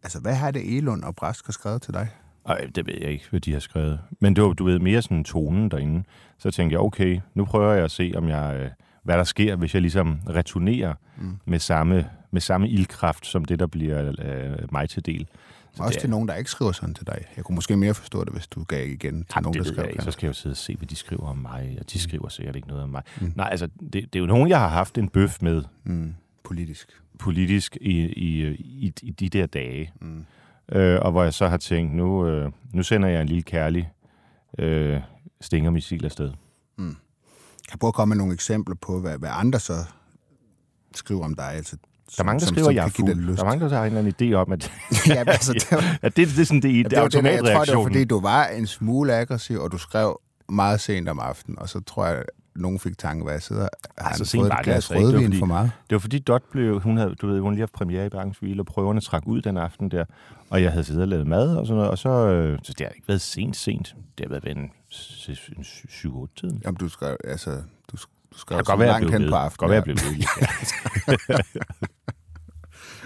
Altså, 0.07 0.21
hvad 0.21 0.35
har 0.35 0.51
det 0.51 0.77
Elund 0.77 1.03
og 1.03 1.17
Brask 1.17 1.47
har 1.47 1.53
skrevet 1.53 1.83
til 1.83 1.95
dig? 1.95 2.09
Ej, 2.49 2.67
det 2.75 2.87
ved 2.87 2.95
jeg 3.01 3.11
ikke, 3.11 3.27
hvad 3.31 3.41
de 3.41 3.53
har 3.53 3.61
skrevet. 3.61 4.01
Men 4.21 4.37
det 4.37 4.45
var, 4.45 4.53
du 4.53 4.65
ved, 4.65 4.79
mere 4.79 5.03
sådan 5.03 5.25
tonen 5.25 5.71
derinde. 5.71 6.05
Så 6.39 6.51
tænkte 6.51 6.75
jeg, 6.75 6.81
okay, 6.81 7.21
nu 7.35 7.45
prøver 7.45 7.73
jeg 7.73 7.85
at 7.85 7.91
se, 7.91 8.13
om 8.17 8.29
jeg, 8.29 8.57
øh, 8.61 8.71
hvad 9.03 9.19
der 9.19 9.25
sker, 9.25 9.57
hvis 9.57 9.75
jeg 9.75 9.83
ligesom 9.83 10.21
returnerer 10.29 10.95
mm. 11.19 11.37
med, 11.45 11.59
samme, 11.59 12.11
med 12.31 12.41
samme 12.41 12.69
ildkraft, 12.69 13.27
som 13.27 13.45
det, 13.45 13.59
der 13.59 13.67
bliver 13.67 14.13
øh, 14.19 14.73
mig 14.73 14.91
til 14.91 15.07
del. 15.07 15.29
Så 15.73 15.83
Også 15.83 15.93
det, 15.93 16.01
til 16.01 16.11
nogen, 16.11 16.29
der 16.29 16.35
ikke 16.35 16.51
skriver 16.51 16.73
sådan 16.73 16.95
til 16.95 17.07
dig. 17.07 17.25
Jeg 17.37 17.45
kunne 17.45 17.55
måske 17.55 17.77
mere 17.77 17.95
forstå 17.95 18.25
det, 18.25 18.33
hvis 18.33 18.47
du 18.47 18.65
gav 18.65 18.89
igen 18.89 18.99
til 18.99 19.27
Jamen, 19.37 19.53
nogen, 19.55 19.77
der 19.77 19.83
ikke. 19.83 20.03
Så 20.03 20.11
skal 20.11 20.27
jeg 20.27 20.29
jo 20.29 20.35
sidde 20.35 20.53
og 20.53 20.57
se, 20.57 20.77
hvad 20.77 20.89
de 20.89 20.97
skriver 20.97 21.27
om 21.27 21.39
mig, 21.39 21.77
og 21.81 21.93
de 21.93 21.99
skriver 21.99 22.29
sikkert 22.29 22.57
ikke 22.57 22.69
noget 22.69 22.83
om 22.83 22.91
mig. 22.91 23.03
Mm. 23.21 23.27
Mm. 23.27 23.33
Nej, 23.37 23.49
altså, 23.51 23.67
det, 23.67 23.93
det 23.93 24.17
er 24.17 24.21
jo 24.21 24.27
nogen, 24.27 24.49
jeg 24.49 24.61
har 24.61 24.69
haft 24.69 24.99
en 24.99 25.09
bøf 25.09 25.43
med 25.43 25.63
Mm, 25.85 26.15
politisk. 26.45 26.89
Politisk 27.19 27.77
i, 27.81 28.01
i, 28.01 28.47
i, 28.55 28.93
i 29.03 29.11
de 29.11 29.29
der 29.29 29.47
dage. 29.47 29.93
Mm. 30.01 30.25
Øh, 30.73 31.01
og 31.03 31.11
hvor 31.13 31.23
jeg 31.23 31.35
så 31.35 31.49
har 31.49 31.57
tænkt, 31.57 31.95
nu, 31.95 32.27
øh, 32.27 32.51
nu 32.73 32.83
sender 32.83 33.09
jeg 33.09 33.21
en 33.21 33.27
lille 33.27 33.43
kærlig 33.43 33.91
øh, 34.59 35.01
stingermissil 35.41 36.05
afsted. 36.05 36.33
Kan 37.69 37.73
jeg 37.73 37.79
prøve 37.79 37.89
at 37.89 37.95
komme 37.95 38.11
med 38.11 38.17
nogle 38.17 38.35
eksempler 38.35 38.75
på, 38.75 39.01
hvad, 39.01 39.19
hvad 39.19 39.31
andre 39.33 39.61
så 39.61 39.73
skriver 40.95 41.25
om 41.25 41.35
dig? 41.35 41.53
Altså, 41.53 41.77
Der 42.17 42.23
er 42.23 42.25
mange, 42.25 42.41
der 42.41 42.47
skriver, 42.47 42.69
at 42.69 42.75
jeg 42.75 42.85
er 42.85 42.89
kan 42.89 43.07
fuld. 43.07 43.37
Der 43.37 43.43
er 43.43 43.47
mange, 43.47 43.69
der 43.69 43.77
har 43.77 43.85
en 43.85 43.97
eller 43.97 43.99
anden 43.99 44.33
idé 44.33 44.35
om, 44.35 44.53
at, 44.53 44.73
ja, 45.09 45.25
men 45.25 45.29
altså, 45.29 45.53
det, 45.53 45.67
var, 45.73 45.99
at 46.07 46.17
det, 46.17 46.29
det 46.29 46.39
er 46.39 46.45
sådan 46.45 46.63
det, 46.63 46.75
det, 46.75 46.85
det, 46.85 46.91
der, 46.91 47.01
jeg 47.03 47.11
tror, 47.13 47.65
det 47.65 47.77
var, 47.77 47.83
fordi 47.83 48.05
du 48.05 48.21
var 48.21 48.47
en 48.47 48.67
smule 48.67 49.15
aggressiv, 49.15 49.59
og 49.61 49.73
du 49.73 49.79
skrev 49.79 50.21
meget 50.49 50.81
sent 50.81 51.09
om 51.09 51.19
aftenen, 51.19 51.59
og 51.59 51.69
så 51.69 51.81
tror 51.81 52.07
jeg, 52.07 52.25
nogen 52.59 52.79
fik 52.79 52.99
tanken, 52.99 53.25
hvad 53.25 53.35
jeg 53.35 53.43
sidder 53.43 53.69
har 53.99 54.09
Altså, 54.09 54.37
han 54.39 54.43
fået 54.51 54.59
et 54.59 54.65
glas 54.65 54.75
altså 54.91 54.95
rødvin 54.95 55.25
fordi- 55.25 55.39
for 55.39 55.47
meget. 55.47 55.71
Det 55.91 55.95
var 55.97 55.99
fordi 56.01 56.19
Dot 56.19 56.43
blev, 56.51 56.81
hun 56.81 56.97
havde, 56.97 57.15
du 57.15 57.27
ved, 57.27 57.41
hun 57.41 57.53
lige 57.53 57.61
haft 57.63 57.73
premiere 57.73 58.07
i 58.07 58.09
Bergensville, 58.09 58.63
og 58.63 58.67
prøverne 58.67 59.01
trak 59.01 59.23
ud 59.27 59.43
den 59.43 59.57
aften 59.57 59.91
der, 59.91 60.05
og 60.51 60.63
jeg 60.63 60.71
havde 60.71 60.85
siddet 60.85 61.03
og 61.03 61.09
lavet 61.09 61.27
mad 61.27 61.57
og 61.57 61.67
sådan 61.67 61.77
noget, 61.77 61.91
og 61.91 61.99
så, 61.99 62.09
øh, 62.09 62.59
så 62.63 62.73
det 62.79 62.87
har 62.87 62.93
ikke 62.93 63.09
været 63.09 63.21
sent, 63.21 63.57
sent. 63.57 63.95
Det 64.19 64.27
har 64.27 64.29
været 64.31 64.45
ved 64.45 64.57
en, 64.57 64.71
s- 64.93 65.31
s- 65.35 65.49
en 65.57 65.65
7-8 65.65 66.35
tiden. 66.41 66.63
Jamen, 66.65 66.77
du 66.79 66.89
skrev, 66.89 67.17
altså, 67.25 67.51
du, 67.93 67.97
du 68.33 68.39
skrev 68.39 68.65
så 68.65 68.77
langt 68.77 69.11
hen 69.11 69.29
på 69.31 69.35
aftenen. 69.37 69.59
godt 69.59 69.71
være, 69.71 69.77
jeg 69.77 69.85
blev 69.85 69.97
ved. 69.97 71.27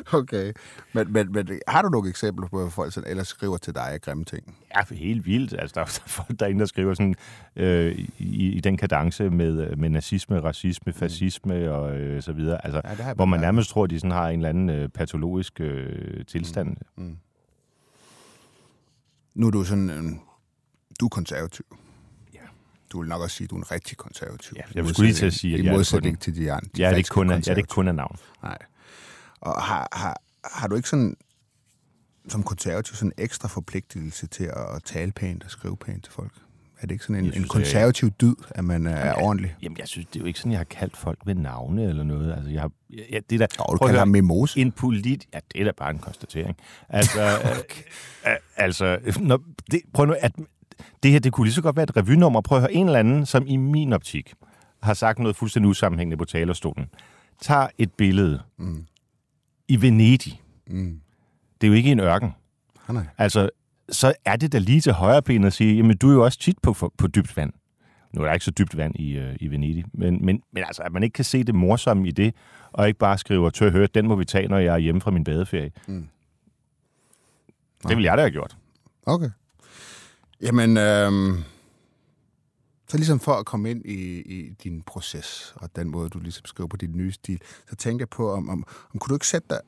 Okay, 0.12 0.52
men, 0.92 1.12
men, 1.12 1.32
men 1.32 1.60
har 1.68 1.82
du 1.82 1.88
nogle 1.88 2.08
eksempler 2.08 2.48
på, 2.48 2.60
hvad 2.60 2.70
folk 2.70 2.96
ellers 3.06 3.28
skriver 3.28 3.56
til 3.56 3.74
dig 3.74 3.92
af 3.92 4.00
grimme 4.00 4.24
ting? 4.24 4.56
Ja, 4.76 4.82
for 4.82 4.94
helt 4.94 5.26
vildt. 5.26 5.54
Altså, 5.58 5.74
der 5.74 5.80
er 5.80 5.84
der 6.38 6.46
er 6.46 6.50
folk 6.50 6.58
der 6.58 6.66
skriver 6.66 6.94
sådan, 6.94 7.14
øh, 7.56 7.98
i, 8.18 8.52
i 8.52 8.60
den 8.60 8.76
kadence 8.76 9.30
med, 9.30 9.76
med 9.76 9.88
nazisme, 9.88 10.40
racisme, 10.40 10.92
fascisme 10.92 11.72
og 11.72 11.96
øh, 11.96 12.22
så 12.22 12.32
videre. 12.32 12.64
Altså, 12.64 12.80
Ja, 12.98 13.14
hvor 13.14 13.24
man 13.24 13.40
nærmest 13.40 13.70
tror, 13.70 13.84
at 13.84 13.90
de 13.90 14.00
sådan 14.00 14.10
har 14.10 14.28
en 14.28 14.38
eller 14.40 14.48
anden 14.48 14.70
øh, 14.70 14.88
patologisk 14.88 15.60
øh, 15.60 16.24
tilstand. 16.24 16.76
Mm. 16.96 17.16
Nu 19.34 19.46
er 19.46 19.50
du 19.50 19.64
sådan, 19.64 19.90
øh, 19.90 20.02
du 21.00 21.04
er 21.04 21.08
konservativ. 21.08 21.64
Ja. 22.34 22.38
Du 22.92 23.00
vil 23.00 23.08
nok 23.08 23.22
også 23.22 23.36
sige, 23.36 23.44
at 23.44 23.50
du 23.50 23.54
er 23.54 23.58
en 23.60 23.70
rigtig 23.70 23.96
konservativ. 23.96 24.56
Ja, 24.56 24.62
jeg 24.74 24.86
skulle 24.86 25.06
lige 25.06 25.14
til 25.14 25.26
at 25.26 25.32
sige, 25.32 25.54
at 25.54 25.64
jeg 25.64 25.70
er 25.70 25.76
modsætning 25.76 26.20
til 26.20 26.36
de 26.36 26.52
andre. 26.52 26.68
de 26.76 26.82
Jeg 26.82 26.86
er 26.86 26.90
det 26.90 26.98
ikke 26.98 27.08
kun 27.08 27.30
jeg 27.30 27.48
er 27.48 27.54
ikke 27.54 27.68
kun 27.68 27.88
af 27.88 27.94
navn. 27.94 28.16
Nej. 28.42 28.58
Og 29.40 29.62
har, 29.62 29.88
har, 29.92 30.22
har 30.44 30.68
du 30.68 30.76
ikke 30.76 30.88
sådan... 30.88 31.16
som 32.28 32.42
konservativ 32.42 32.94
sådan 32.94 33.12
en 33.18 33.24
ekstra 33.24 33.48
forpligtelse 33.48 34.26
til 34.26 34.44
at 34.44 34.82
tale 34.84 35.12
pænt 35.12 35.44
og 35.44 35.50
skrive 35.50 35.76
pænt 35.76 36.04
til 36.04 36.12
folk? 36.12 36.32
Er 36.80 36.86
det 36.86 36.90
ikke 36.90 37.04
sådan 37.04 37.24
en, 37.24 37.32
synes, 37.32 37.44
en 37.44 37.48
konservativ 37.48 38.10
dyd, 38.10 38.34
at 38.50 38.64
man 38.64 38.86
er 38.86 39.12
okay. 39.12 39.22
ordentlig? 39.22 39.56
Jamen, 39.62 39.78
jeg 39.78 39.88
synes, 39.88 40.06
det 40.06 40.16
er 40.16 40.20
jo 40.20 40.26
ikke 40.26 40.38
sådan, 40.38 40.52
jeg 40.52 40.58
har 40.58 40.64
kaldt 40.64 40.96
folk 40.96 41.18
ved 41.24 41.34
navne 41.34 41.84
eller 41.84 42.04
noget. 42.04 42.32
Altså, 42.32 42.50
jeg 42.50 42.60
har, 42.60 42.70
ja, 42.90 43.18
det 43.30 43.40
der, 43.40 43.46
Jo, 43.58 43.72
du 43.72 43.86
kalder 43.86 43.98
ham 43.98 44.08
mimose. 44.08 44.60
en 44.60 44.72
polit... 44.72 45.26
Ja, 45.34 45.38
det 45.52 45.60
er 45.60 45.64
da 45.64 45.72
bare 45.76 45.90
en 45.90 45.98
konstatering. 45.98 46.56
Altså, 46.88 47.38
okay. 47.60 47.82
altså 48.56 48.98
når, 49.20 49.40
det, 49.70 49.80
prøv 49.94 50.06
nu, 50.06 50.14
at 50.20 50.32
det 51.02 51.10
her, 51.10 51.18
det 51.18 51.32
kunne 51.32 51.46
lige 51.46 51.54
så 51.54 51.62
godt 51.62 51.76
være 51.76 51.82
et 51.82 51.96
revynummer. 51.96 52.40
Prøv 52.40 52.58
at 52.58 52.62
høre 52.62 52.72
en 52.72 52.86
eller 52.86 52.98
anden, 52.98 53.26
som 53.26 53.46
i 53.46 53.56
min 53.56 53.92
optik 53.92 54.34
har 54.82 54.94
sagt 54.94 55.18
noget 55.18 55.36
fuldstændig 55.36 55.68
usammenhængende 55.68 56.16
på 56.16 56.24
talerstolen. 56.24 56.86
Tager 57.40 57.68
et 57.78 57.92
billede 57.92 58.42
mm. 58.58 58.86
I 59.70 59.82
Venedig. 59.82 60.42
Mm. 60.66 61.00
Det 61.60 61.66
er 61.66 61.68
jo 61.68 61.74
ikke 61.74 61.92
en 61.92 62.00
ørken. 62.00 62.30
Ah, 62.88 62.94
nej. 62.94 63.06
Altså, 63.18 63.50
så 63.88 64.14
er 64.24 64.36
det 64.36 64.52
da 64.52 64.58
lige 64.58 64.80
til 64.80 64.92
højre 64.92 65.22
ben 65.22 65.44
at 65.44 65.52
sige, 65.52 65.76
jamen 65.76 65.96
du 65.96 66.08
er 66.10 66.14
jo 66.14 66.24
også 66.24 66.38
tit 66.38 66.58
på, 66.62 66.72
på 66.98 67.06
dybt 67.06 67.36
vand. 67.36 67.52
Nu 68.12 68.20
er 68.20 68.26
der 68.26 68.32
ikke 68.32 68.44
så 68.44 68.50
dybt 68.50 68.76
vand 68.76 68.94
i, 68.96 69.18
øh, 69.18 69.36
i 69.40 69.48
Venedig, 69.48 69.84
men, 69.92 70.24
men, 70.24 70.42
men 70.52 70.64
altså, 70.64 70.82
at 70.82 70.92
man 70.92 71.02
ikke 71.02 71.14
kan 71.14 71.24
se 71.24 71.44
det 71.44 71.54
morsomme 71.54 72.08
i 72.08 72.10
det, 72.10 72.34
og 72.72 72.88
ikke 72.88 72.98
bare 72.98 73.18
skriver, 73.18 73.50
tør 73.50 73.70
høre, 73.70 73.88
den 73.94 74.06
må 74.08 74.16
vi 74.16 74.24
tage, 74.24 74.48
når 74.48 74.58
jeg 74.58 74.74
er 74.74 74.78
hjemme 74.78 75.00
fra 75.00 75.10
min 75.10 75.24
badeferie. 75.24 75.70
Mm. 75.86 76.08
Det 77.88 77.96
ville 77.96 78.04
jeg 78.04 78.16
da 78.16 78.22
have 78.22 78.30
gjort. 78.30 78.56
Okay. 79.06 79.30
Jamen, 80.42 80.76
øhm, 80.76 81.44
så 82.90 82.96
ligesom 82.96 83.20
for 83.20 83.32
at 83.32 83.46
komme 83.46 83.70
ind 83.70 83.84
i, 83.86 84.20
i 84.20 84.50
din 84.50 84.82
proces, 84.82 85.52
og 85.56 85.76
den 85.76 85.90
måde, 85.90 86.08
du 86.10 86.18
ligesom 86.18 86.44
skriver 86.46 86.68
på 86.68 86.76
din 86.76 86.90
nye 86.96 87.12
stil, 87.12 87.40
så 87.68 87.76
tænker 87.76 88.02
jeg 88.02 88.08
på, 88.08 88.32
om, 88.32 88.48
om, 88.48 88.64
om 88.94 88.98
kunne 88.98 89.08
du 89.08 89.14
ikke 89.14 89.26
sætte 89.26 89.48
dig, 89.50 89.60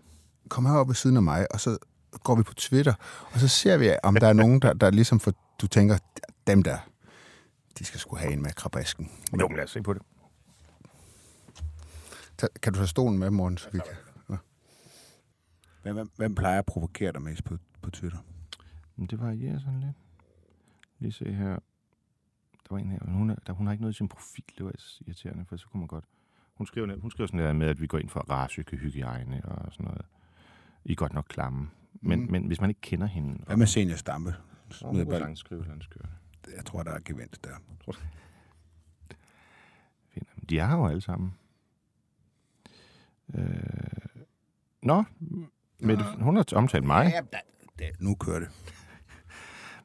komme 0.49 0.69
herop 0.69 0.89
ved 0.89 0.95
siden 0.95 1.17
af 1.17 1.23
mig, 1.23 1.47
og 1.53 1.61
så 1.61 1.79
går 2.25 2.35
vi 2.35 2.43
på 2.43 2.55
Twitter, 2.55 2.95
og 3.33 3.41
så 3.41 3.49
ser 3.49 3.77
vi, 3.77 3.97
om 4.03 4.15
der 4.15 4.27
er 4.29 4.33
nogen, 4.33 4.63
der, 4.63 4.73
der 4.73 4.91
ligesom 4.91 5.21
for, 5.21 5.33
du 5.61 5.67
tænker, 5.67 5.99
dem 6.47 6.63
der, 6.63 6.79
de 7.79 7.85
skal 7.85 8.01
sgu 8.01 8.17
have 8.17 8.33
en 8.33 8.43
med 8.43 8.51
krabasken. 8.53 9.11
Jo, 9.41 9.49
men 9.49 9.57
lad 9.57 9.65
os 9.65 9.71
se 9.71 9.83
på 9.83 9.93
det. 9.95 10.03
Ta- 12.39 12.47
Kan 12.63 12.73
du 12.73 12.79
tage 12.79 12.87
stolen 12.89 13.19
med, 13.19 13.31
morgen, 13.31 13.59
så 13.59 13.69
vi 13.73 13.79
kan... 13.79 13.97
Ja. 14.31 14.37
Hvem, 15.83 15.95
hvem, 15.95 16.11
hvem 16.17 16.35
plejer 16.35 16.59
at 16.59 16.67
provokere 16.67 17.13
dig 17.13 17.23
mest 17.23 17.45
på, 17.45 17.57
på 17.83 17.91
Twitter? 17.91 18.19
Men 18.97 19.07
det 19.07 19.21
varierer 19.21 19.59
sådan 19.59 19.81
lidt. 19.81 19.97
Lige 20.99 21.13
se 21.13 21.33
her. 21.33 21.59
Var 22.73 22.79
en 22.79 22.91
her, 22.91 22.99
men 23.05 23.15
hun, 23.15 23.31
er, 23.31 23.37
der, 23.47 23.53
hun 23.53 23.67
har 23.67 23.73
ikke 23.73 23.83
noget 23.83 23.95
i 23.95 23.97
sin 23.97 24.09
profil. 24.09 24.45
Det 24.59 24.65
var 24.65 24.73
irriterende, 25.07 25.45
for 25.45 25.57
så 25.57 25.67
kunne 25.69 25.79
man 25.79 25.87
godt... 25.87 26.05
Hun 26.55 26.67
skriver, 26.67 27.01
hun 27.01 27.11
skriver 27.11 27.27
sådan 27.27 27.41
der 27.41 27.53
med, 27.53 27.67
at 27.67 27.81
vi 27.81 27.87
går 27.87 27.99
ind 27.99 28.09
for 28.09 28.21
racehygiejne 28.31 29.45
og 29.45 29.73
sådan 29.73 29.85
noget. 29.85 30.05
I 30.85 30.93
er 30.93 30.97
godt 30.97 31.13
nok 31.13 31.27
klamme. 31.29 31.71
Men, 32.01 32.21
mm. 32.21 32.31
men 32.31 32.47
hvis 32.47 32.61
man 32.61 32.71
ikke 32.71 32.81
kender 32.81 33.07
hende... 33.07 33.45
Hvad 33.47 33.57
med 33.57 33.67
Senior 33.67 33.97
Stampe? 33.97 34.35
Hun 34.83 35.05
kunne 35.05 35.19
sagtens 35.19 35.39
skrive, 35.39 35.65
han 35.65 35.83
skriver. 35.83 36.07
Jeg 36.57 36.65
tror, 36.65 36.83
der 36.83 36.91
er 36.91 37.01
gevinst 37.05 37.45
der. 37.45 37.51
Fint. 40.09 40.29
De 40.51 40.59
er 40.59 40.67
her 40.67 40.77
jo 40.77 40.87
alle 40.87 41.01
sammen. 41.01 41.35
Øh... 43.35 43.45
Nå, 44.83 45.05
Mette, 45.79 46.05
hun 46.19 46.37
har 46.37 46.45
omtalt 46.57 46.85
mig. 46.85 47.13
Ja, 47.15 47.39
da, 47.79 47.91
nu 48.01 48.15
kører 48.15 48.39
det. 48.39 48.49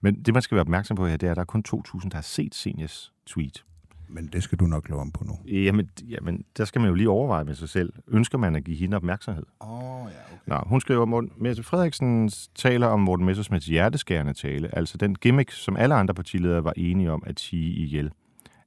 Men 0.01 0.21
det, 0.21 0.33
man 0.33 0.41
skal 0.41 0.55
være 0.55 0.61
opmærksom 0.61 0.97
på 0.97 1.07
her, 1.07 1.17
det 1.17 1.27
er, 1.27 1.31
at 1.31 1.35
der 1.35 1.41
er 1.41 1.45
kun 1.45 1.63
2.000, 1.67 2.09
der 2.09 2.15
har 2.15 2.21
set 2.21 2.55
Seniors 2.55 3.13
tweet. 3.25 3.63
Men 4.09 4.27
det 4.27 4.43
skal 4.43 4.57
du 4.57 4.65
nok 4.65 4.89
love 4.89 5.01
om 5.01 5.11
på 5.11 5.23
nu. 5.23 5.39
Jamen, 5.45 5.89
jamen, 6.09 6.45
der 6.57 6.65
skal 6.65 6.81
man 6.81 6.89
jo 6.89 6.93
lige 6.93 7.09
overveje 7.09 7.43
med 7.43 7.55
sig 7.55 7.69
selv. 7.69 7.93
Ønsker 8.07 8.37
man 8.37 8.55
at 8.55 8.63
give 8.63 8.77
hende 8.77 8.97
opmærksomhed? 8.97 9.43
Åh, 9.61 9.69
oh, 9.69 10.11
ja, 10.11 10.17
okay. 10.33 10.41
Nå, 10.45 10.69
hun 10.69 10.81
skriver, 10.81 11.05
Morten, 11.05 11.31
Mette 11.37 11.63
Frederiksen 11.63 12.31
taler 12.55 12.87
om 12.87 12.99
Morten 12.99 13.25
Messersmiths 13.25 13.67
hjerteskærende 13.67 14.33
tale, 14.33 14.75
altså 14.75 14.97
den 14.97 15.15
gimmick, 15.15 15.51
som 15.51 15.77
alle 15.77 15.95
andre 15.95 16.13
partiledere 16.13 16.63
var 16.63 16.73
enige 16.77 17.11
om 17.11 17.23
at 17.25 17.39
sige 17.39 17.73
ihjel. 17.73 18.11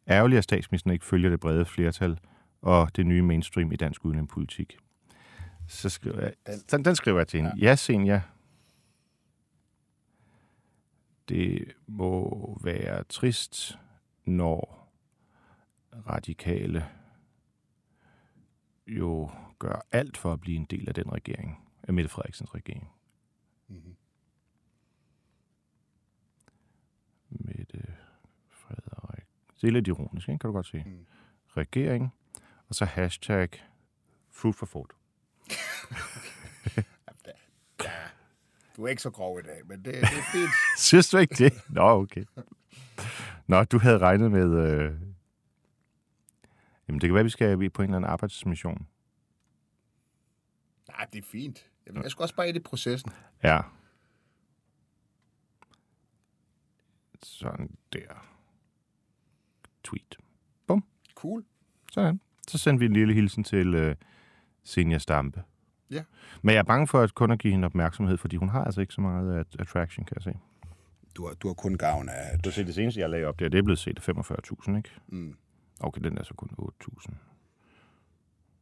Ærgerligt, 0.08 0.38
at 0.38 0.44
statsministeren 0.44 0.92
ikke 0.92 1.04
følger 1.04 1.30
det 1.30 1.40
brede 1.40 1.64
flertal 1.64 2.18
og 2.62 2.96
det 2.96 3.06
nye 3.06 3.22
mainstream 3.22 3.72
i 3.72 3.76
dansk 3.76 4.04
udenrigspolitik. 4.04 4.76
Så 5.68 5.88
skriver 5.88 6.20
jeg, 6.20 6.32
den, 6.70 6.84
den 6.84 6.96
skriver 6.96 7.18
jeg 7.18 7.28
til 7.28 7.40
hende. 7.40 7.52
Ja, 7.58 7.66
ja 7.66 7.76
Senja. 7.76 8.20
Det 11.30 11.76
må 11.86 12.58
være 12.62 13.04
trist, 13.04 13.78
når 14.24 14.88
radikale 15.92 16.88
jo 18.86 19.30
gør 19.58 19.86
alt 19.92 20.16
for 20.16 20.32
at 20.32 20.40
blive 20.40 20.56
en 20.56 20.64
del 20.64 20.88
af 20.88 20.94
den 20.94 21.12
regering, 21.12 21.68
af 21.82 21.94
Mette 21.94 22.08
Frederiksens 22.08 22.54
regering. 22.54 22.90
Mhm. 23.68 23.96
Mette 27.28 27.96
Frederik. 28.48 29.26
Det 29.60 29.68
er 29.68 29.72
lidt 29.72 29.88
ironisk, 29.88 30.28
ikke? 30.28 30.38
kan 30.38 30.48
du 30.48 30.52
godt 30.52 30.66
se. 30.66 30.82
Mm. 30.86 31.06
Regering, 31.46 32.14
og 32.68 32.74
så 32.74 32.84
hashtag 32.84 33.48
food 34.30 34.52
for 34.52 34.66
food. 34.66 34.99
Du 38.80 38.84
er 38.84 38.88
ikke 38.88 39.02
så 39.02 39.10
grov 39.10 39.38
i 39.38 39.42
dag, 39.42 39.66
men 39.66 39.78
det, 39.78 39.94
det 39.94 40.02
er 40.02 40.30
fint. 40.32 40.50
Synes 40.78 41.10
du 41.10 41.18
ikke 41.18 41.34
det? 41.34 41.52
Nå, 41.68 41.82
okay. 41.82 42.24
Nå, 43.46 43.64
du 43.64 43.78
havde 43.78 43.98
regnet 43.98 44.30
med... 44.30 44.58
Øh... 44.58 44.92
Jamen, 46.88 47.00
det 47.00 47.08
kan 47.08 47.14
være, 47.14 47.24
vi 47.24 47.30
skal 47.30 47.70
på 47.70 47.82
en 47.82 47.88
eller 47.88 47.96
anden 47.96 48.10
arbejdsmission. 48.10 48.86
Nej, 50.88 51.06
det 51.12 51.18
er 51.18 51.26
fint. 51.26 51.70
Jamen, 51.86 52.02
jeg 52.02 52.10
skal 52.10 52.22
også 52.22 52.34
bare 52.34 52.48
ind 52.48 52.56
i 52.56 52.60
processen. 52.60 53.12
Ja. 53.42 53.60
Sådan 57.22 57.76
der. 57.92 58.26
Tweet. 59.84 60.18
Cool. 61.14 61.44
Sådan. 61.92 62.20
Så 62.48 62.58
sendte 62.58 62.80
vi 62.80 62.86
en 62.86 62.92
lille 62.92 63.14
hilsen 63.14 63.44
til 63.44 63.74
øh, 63.74 63.96
Senja 64.64 64.98
Stampe. 64.98 65.42
Ja. 65.90 66.02
Men 66.42 66.52
jeg 66.52 66.58
er 66.58 66.62
bange 66.64 66.86
for 66.86 67.00
at 67.00 67.14
kun 67.14 67.30
at 67.30 67.38
give 67.38 67.52
hende 67.52 67.66
opmærksomhed, 67.66 68.16
fordi 68.16 68.36
hun 68.36 68.48
har 68.48 68.64
altså 68.64 68.80
ikke 68.80 68.92
så 68.94 69.00
meget 69.00 69.34
at- 69.40 69.56
attraction, 69.58 70.04
kan 70.04 70.14
jeg 70.16 70.22
se. 70.22 70.38
Du 71.16 71.26
har, 71.26 71.34
du 71.34 71.46
har 71.48 71.54
kun 71.54 71.74
gavn 71.74 72.08
af... 72.08 72.38
Du 72.38 72.50
set 72.50 72.66
det 72.66 72.74
seneste, 72.74 73.00
jeg 73.00 73.10
lagde 73.10 73.24
op 73.26 73.38
der, 73.40 73.48
det 73.48 73.58
er 73.58 73.62
blevet 73.62 73.78
set 73.78 74.08
af 74.08 74.14
45.000, 74.14 74.76
ikke? 74.76 74.90
Mm. 75.08 75.34
Okay, 75.80 76.00
den 76.00 76.18
er 76.18 76.22
så 76.24 76.34
kun 76.34 76.48
8.000. 76.82 77.14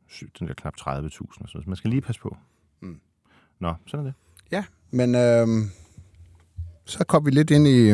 Sygt, 0.09 0.39
den 0.39 0.49
der 0.49 0.55
knap 0.55 0.75
30.000 0.81 0.85
og 0.87 1.11
sådan 1.11 1.21
noget. 1.41 1.51
Så 1.51 1.63
man 1.67 1.77
skal 1.77 1.91
lige 1.91 2.01
passe 2.01 2.21
på. 2.21 2.37
Mm. 2.81 3.01
Nå, 3.59 3.75
sådan 3.87 4.07
er 4.07 4.11
det. 4.11 4.15
Ja, 4.53 4.65
men 4.91 5.15
øhm, 5.15 5.71
så 6.85 7.05
kom 7.05 7.27
vi 7.27 7.31
lidt 7.31 7.51
ind 7.51 7.67
i, 7.69 7.93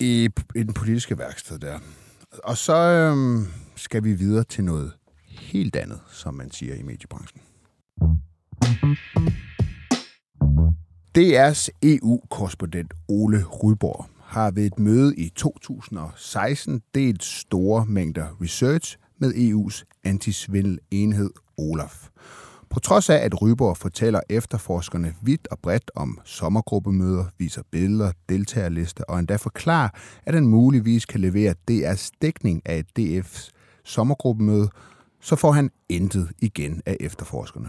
i, 0.00 0.28
i 0.54 0.62
den 0.62 0.74
politiske 0.74 1.18
værksted 1.18 1.58
der. 1.58 1.78
Og 2.44 2.56
så 2.56 2.76
øhm, 2.76 3.46
skal 3.76 4.04
vi 4.04 4.12
videre 4.12 4.44
til 4.44 4.64
noget 4.64 4.92
helt 5.52 5.76
andet, 5.76 6.00
som 6.10 6.34
man 6.34 6.50
siger 6.50 6.74
i 6.74 6.82
mediebranchen. 6.82 7.40
DR's 11.18 11.68
EU-korrespondent 11.82 12.94
Ole 13.08 13.44
Rydborg 13.44 14.06
har 14.22 14.50
ved 14.50 14.66
et 14.66 14.78
møde 14.78 15.16
i 15.16 15.28
2016 15.28 16.82
delt 16.94 17.24
store 17.24 17.86
mængder 17.86 18.26
research 18.42 18.96
med 19.18 19.34
EU's 19.34 19.84
antisvindelenhed 20.04 21.30
Olaf. 21.58 22.08
På 22.70 22.80
trods 22.80 23.10
af, 23.10 23.16
at 23.16 23.42
Ryborg 23.42 23.76
fortæller 23.76 24.20
efterforskerne 24.30 25.14
vidt 25.22 25.48
og 25.50 25.58
bredt 25.62 25.90
om 25.94 26.20
sommergruppemøder, 26.24 27.24
viser 27.38 27.62
billeder, 27.70 28.12
deltagerlister 28.28 29.04
og 29.08 29.18
endda 29.18 29.36
forklarer, 29.36 29.88
at 30.26 30.34
han 30.34 30.46
muligvis 30.46 31.06
kan 31.06 31.20
levere 31.20 31.54
DR's 31.70 32.10
dækning 32.22 32.62
af 32.64 32.84
DF's 32.98 33.50
sommergruppemøde, 33.84 34.68
så 35.20 35.36
får 35.36 35.52
han 35.52 35.70
intet 35.88 36.30
igen 36.38 36.82
af 36.86 36.96
efterforskerne. 37.00 37.68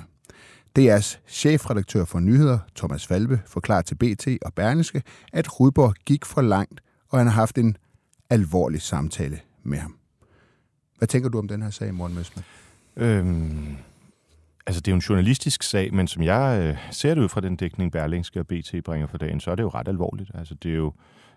DR's 0.79 1.18
chefredaktør 1.27 2.06
for 2.06 2.20
nyheder, 2.20 2.60
Thomas 2.75 3.08
Falbe, 3.08 3.41
forklarer 3.48 3.82
til 3.82 3.96
BT 3.96 4.27
og 4.41 4.53
Berlingske, 4.53 5.03
at 5.34 5.60
Rydborg 5.60 5.94
gik 6.06 6.25
for 6.25 6.41
langt, 6.41 6.82
og 7.10 7.18
han 7.18 7.27
har 7.27 7.34
haft 7.34 7.58
en 7.58 7.77
alvorlig 8.29 8.82
samtale 8.82 9.39
med 9.63 9.77
ham. 9.77 9.98
Hvad 10.98 11.08
tænker 11.08 11.29
du 11.29 11.38
om 11.38 11.48
den 11.48 11.62
her 11.62 11.70
sag, 11.70 11.94
Morten 11.94 12.18
Møsman? 12.18 12.44
Øhm, 12.96 13.77
altså, 14.68 14.82
det 14.82 14.88
er 14.88 14.91
jo 14.91 14.96
en 14.96 15.01
journalistisk 15.01 15.63
sag, 15.63 15.94
men 15.94 16.08
som 16.08 16.24
jeg 16.24 16.60
øh, 16.62 16.77
ser 16.91 17.15
det 17.15 17.22
ud 17.22 17.29
fra 17.29 17.41
den 17.41 17.56
dækning, 17.56 17.91
Berlingske 17.91 18.39
og 18.39 18.48
BT 18.48 18.75
bringer 18.86 19.08
for 19.08 19.18
dagen, 19.18 19.39
så 19.39 19.51
er 19.51 19.56
det 19.56 19.63
jo 19.63 19.70
ret 19.70 19.88
alvorligt. 19.88 20.32
Altså, 20.34 20.56
det 20.56 20.72
er 20.72 20.75
jo 20.75 20.94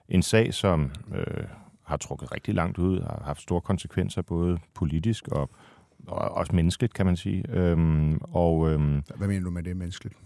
en 0.08 0.22
sag, 0.22 0.54
som 0.54 0.90
øh, 1.14 1.44
har 1.82 1.96
trukket 1.96 2.32
rigtig 2.32 2.54
langt 2.54 2.78
ud, 2.78 3.00
har 3.00 3.22
haft 3.24 3.42
store 3.42 3.60
konsekvenser, 3.60 4.22
både 4.22 4.58
politisk 4.74 5.28
og, 5.28 5.40
og 5.40 5.50
også 6.08 6.56
menneskeligt, 6.56 6.94
kan 6.94 7.06
man 7.06 7.16
sige. 7.16 7.44
Øhm, 7.48 8.18
og 8.22 8.70
øhm, 8.70 9.02
Hvad 9.16 9.28
mener 9.28 9.44
du 9.44 9.50
med 9.50 9.62
det 9.62 9.76
menneskeligt? 9.76 10.16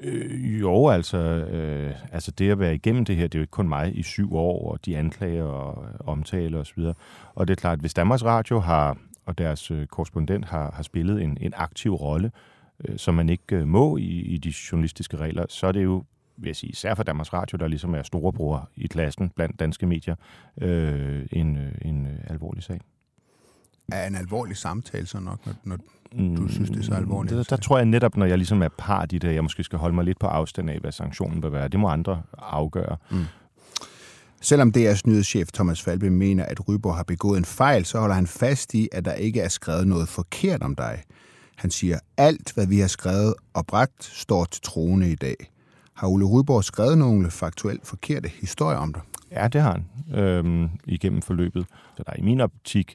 Øh, 0.00 0.60
jo, 0.60 0.88
altså, 0.88 1.18
øh, 1.18 1.94
altså 2.12 2.30
det 2.30 2.50
at 2.50 2.58
være 2.58 2.74
igennem 2.74 3.04
det 3.04 3.16
her, 3.16 3.26
det 3.26 3.34
er 3.34 3.38
jo 3.38 3.42
ikke 3.42 3.50
kun 3.50 3.68
mig 3.68 3.98
i 3.98 4.02
syv 4.02 4.34
år, 4.34 4.72
og 4.72 4.86
de 4.86 4.98
anklager 4.98 5.44
og 5.44 5.84
øh, 5.84 6.08
omtaler 6.08 6.58
osv. 6.58 6.80
Og, 6.80 6.96
og 7.34 7.48
det 7.48 7.54
er 7.54 7.60
klart, 7.60 7.72
at 7.72 7.80
hvis 7.80 7.94
Danmarks 7.94 8.24
Radio 8.24 8.58
har, 8.58 8.98
og 9.26 9.38
deres 9.38 9.70
øh, 9.70 9.86
korrespondent 9.86 10.44
har, 10.44 10.72
har 10.74 10.82
spillet 10.82 11.22
en, 11.22 11.38
en 11.40 11.52
aktiv 11.56 11.94
rolle 11.94 12.30
øh, 12.88 12.98
som 12.98 13.14
man 13.14 13.28
ikke 13.28 13.56
øh, 13.56 13.66
må 13.66 13.96
i, 13.96 14.20
i 14.20 14.38
de 14.38 14.52
journalistiske 14.72 15.16
regler, 15.16 15.46
så 15.48 15.66
er 15.66 15.72
det 15.72 15.84
jo 15.84 16.04
vil 16.36 16.48
jeg 16.48 16.56
sige, 16.56 16.70
især 16.70 16.94
for 16.94 17.02
Danmarks 17.02 17.32
Radio, 17.32 17.56
der 17.56 17.68
ligesom 17.68 17.94
er 17.94 18.02
storebror 18.02 18.70
i 18.76 18.86
klassen 18.86 19.30
blandt 19.30 19.60
danske 19.60 19.86
medier, 19.86 20.14
øh, 20.60 21.26
en, 21.32 21.56
øh, 21.56 21.72
en 21.82 22.06
øh, 22.06 22.18
alvorlig 22.26 22.62
sag. 22.62 22.80
Er 23.92 24.06
en 24.06 24.14
alvorlig 24.14 24.56
samtale 24.56 25.06
så 25.06 25.20
nok, 25.20 25.38
når, 25.46 25.54
når 25.64 26.36
du 26.36 26.48
synes, 26.48 26.70
det 26.70 26.78
er 26.78 26.82
så 26.82 26.94
alvorligt? 26.94 27.36
Der, 27.36 27.42
der 27.42 27.56
tror 27.56 27.76
jeg 27.76 27.86
netop, 27.86 28.16
når 28.16 28.26
jeg 28.26 28.38
ligesom 28.38 28.62
er 28.62 28.68
part 28.78 29.12
i 29.12 29.18
det, 29.18 29.34
jeg 29.34 29.42
måske 29.42 29.64
skal 29.64 29.78
holde 29.78 29.94
mig 29.94 30.04
lidt 30.04 30.18
på 30.18 30.26
afstand 30.26 30.70
af, 30.70 30.78
hvad 30.78 30.92
sanktionen 30.92 31.42
vil 31.42 31.52
være. 31.52 31.68
Det 31.68 31.80
må 31.80 31.88
andre 31.88 32.22
afgøre. 32.38 32.96
Mm. 33.10 33.24
Selvom 34.40 34.72
DR's 34.76 35.00
nyhedschef 35.06 35.48
Thomas 35.52 35.82
Falbe 35.82 36.10
mener, 36.10 36.44
at 36.44 36.68
Ryborg 36.68 36.96
har 36.96 37.02
begået 37.02 37.38
en 37.38 37.44
fejl, 37.44 37.84
så 37.84 38.00
holder 38.00 38.14
han 38.14 38.26
fast 38.26 38.74
i, 38.74 38.88
at 38.92 39.04
der 39.04 39.12
ikke 39.12 39.40
er 39.40 39.48
skrevet 39.48 39.88
noget 39.88 40.08
forkert 40.08 40.62
om 40.62 40.74
dig. 40.74 41.02
Han 41.56 41.70
siger, 41.70 41.98
alt 42.16 42.52
hvad 42.54 42.66
vi 42.66 42.78
har 42.78 42.86
skrevet 42.86 43.34
og 43.54 43.66
bragt, 43.66 44.04
står 44.04 44.44
til 44.44 44.62
troende 44.62 45.10
i 45.12 45.14
dag. 45.14 45.36
Har 45.94 46.08
Ole 46.08 46.24
Ryborg 46.24 46.64
skrevet 46.64 46.98
nogle 46.98 47.30
faktuelt 47.30 47.86
forkerte 47.86 48.28
historier 48.28 48.78
om 48.78 48.92
dig? 48.92 49.02
Ja, 49.32 49.48
det 49.48 49.60
har 49.60 49.72
han 49.72 50.18
øhm, 50.24 50.68
igennem 50.86 51.22
forløbet. 51.22 51.66
Så 51.96 52.02
der 52.06 52.12
er 52.12 52.16
i 52.18 52.22
min 52.22 52.40
optik 52.40 52.94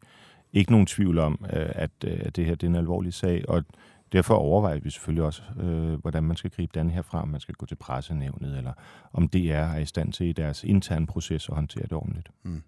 ikke 0.56 0.72
nogen 0.72 0.86
tvivl 0.86 1.18
om, 1.18 1.46
øh, 1.54 1.70
at, 1.70 1.92
øh, 2.06 2.20
at 2.20 2.36
det 2.36 2.46
her 2.46 2.56
det 2.56 2.64
er 2.64 2.70
en 2.70 2.76
alvorlig 2.76 3.14
sag, 3.14 3.50
og 3.50 3.64
derfor 4.12 4.36
overvejer 4.36 4.80
vi 4.80 4.90
selvfølgelig 4.90 5.24
også, 5.24 5.42
øh, 5.60 5.94
hvordan 5.94 6.24
man 6.24 6.38
skal 6.38 6.52
gribe 6.52 6.80
den 6.80 6.90
herfra, 6.90 7.22
om 7.22 7.28
man 7.28 7.40
skal 7.40 7.56
gå 7.56 7.66
til 7.66 7.76
pressenævnet, 7.76 8.58
eller 8.58 8.74
om 9.14 9.28
DR 9.28 9.38
er 9.38 9.78
i 9.78 9.86
stand 9.86 10.14
til 10.14 10.28
i 10.28 10.32
deres 10.32 10.64
interne 10.64 11.08
proces 11.08 11.50
at 11.50 11.56
håndtere 11.56 11.84
det 11.84 11.94
ordentligt. 11.94 12.30
Mm. 12.44 12.64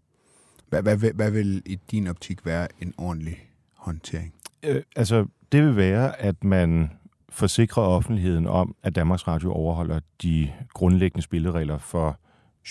Hvad, 0.70 0.82
hvad, 0.82 0.98
hvad, 0.98 1.14
hvad 1.14 1.32
vil 1.32 1.64
i 1.66 1.80
din 1.92 2.08
optik 2.08 2.46
være 2.46 2.68
en 2.82 2.94
ordentlig 2.98 3.38
håndtering? 3.76 4.34
Øh, 4.64 4.82
altså, 4.96 5.26
det 5.52 5.64
vil 5.64 5.76
være, 5.76 6.22
at 6.22 6.44
man 6.44 6.92
forsikrer 7.30 7.84
offentligheden 7.84 8.48
om, 8.48 8.76
at 8.84 8.96
Danmarks 8.96 9.28
Radio 9.28 9.52
overholder 9.52 10.00
de 10.22 10.52
grundlæggende 10.74 11.22
spilleregler 11.22 11.78
for 11.78 12.20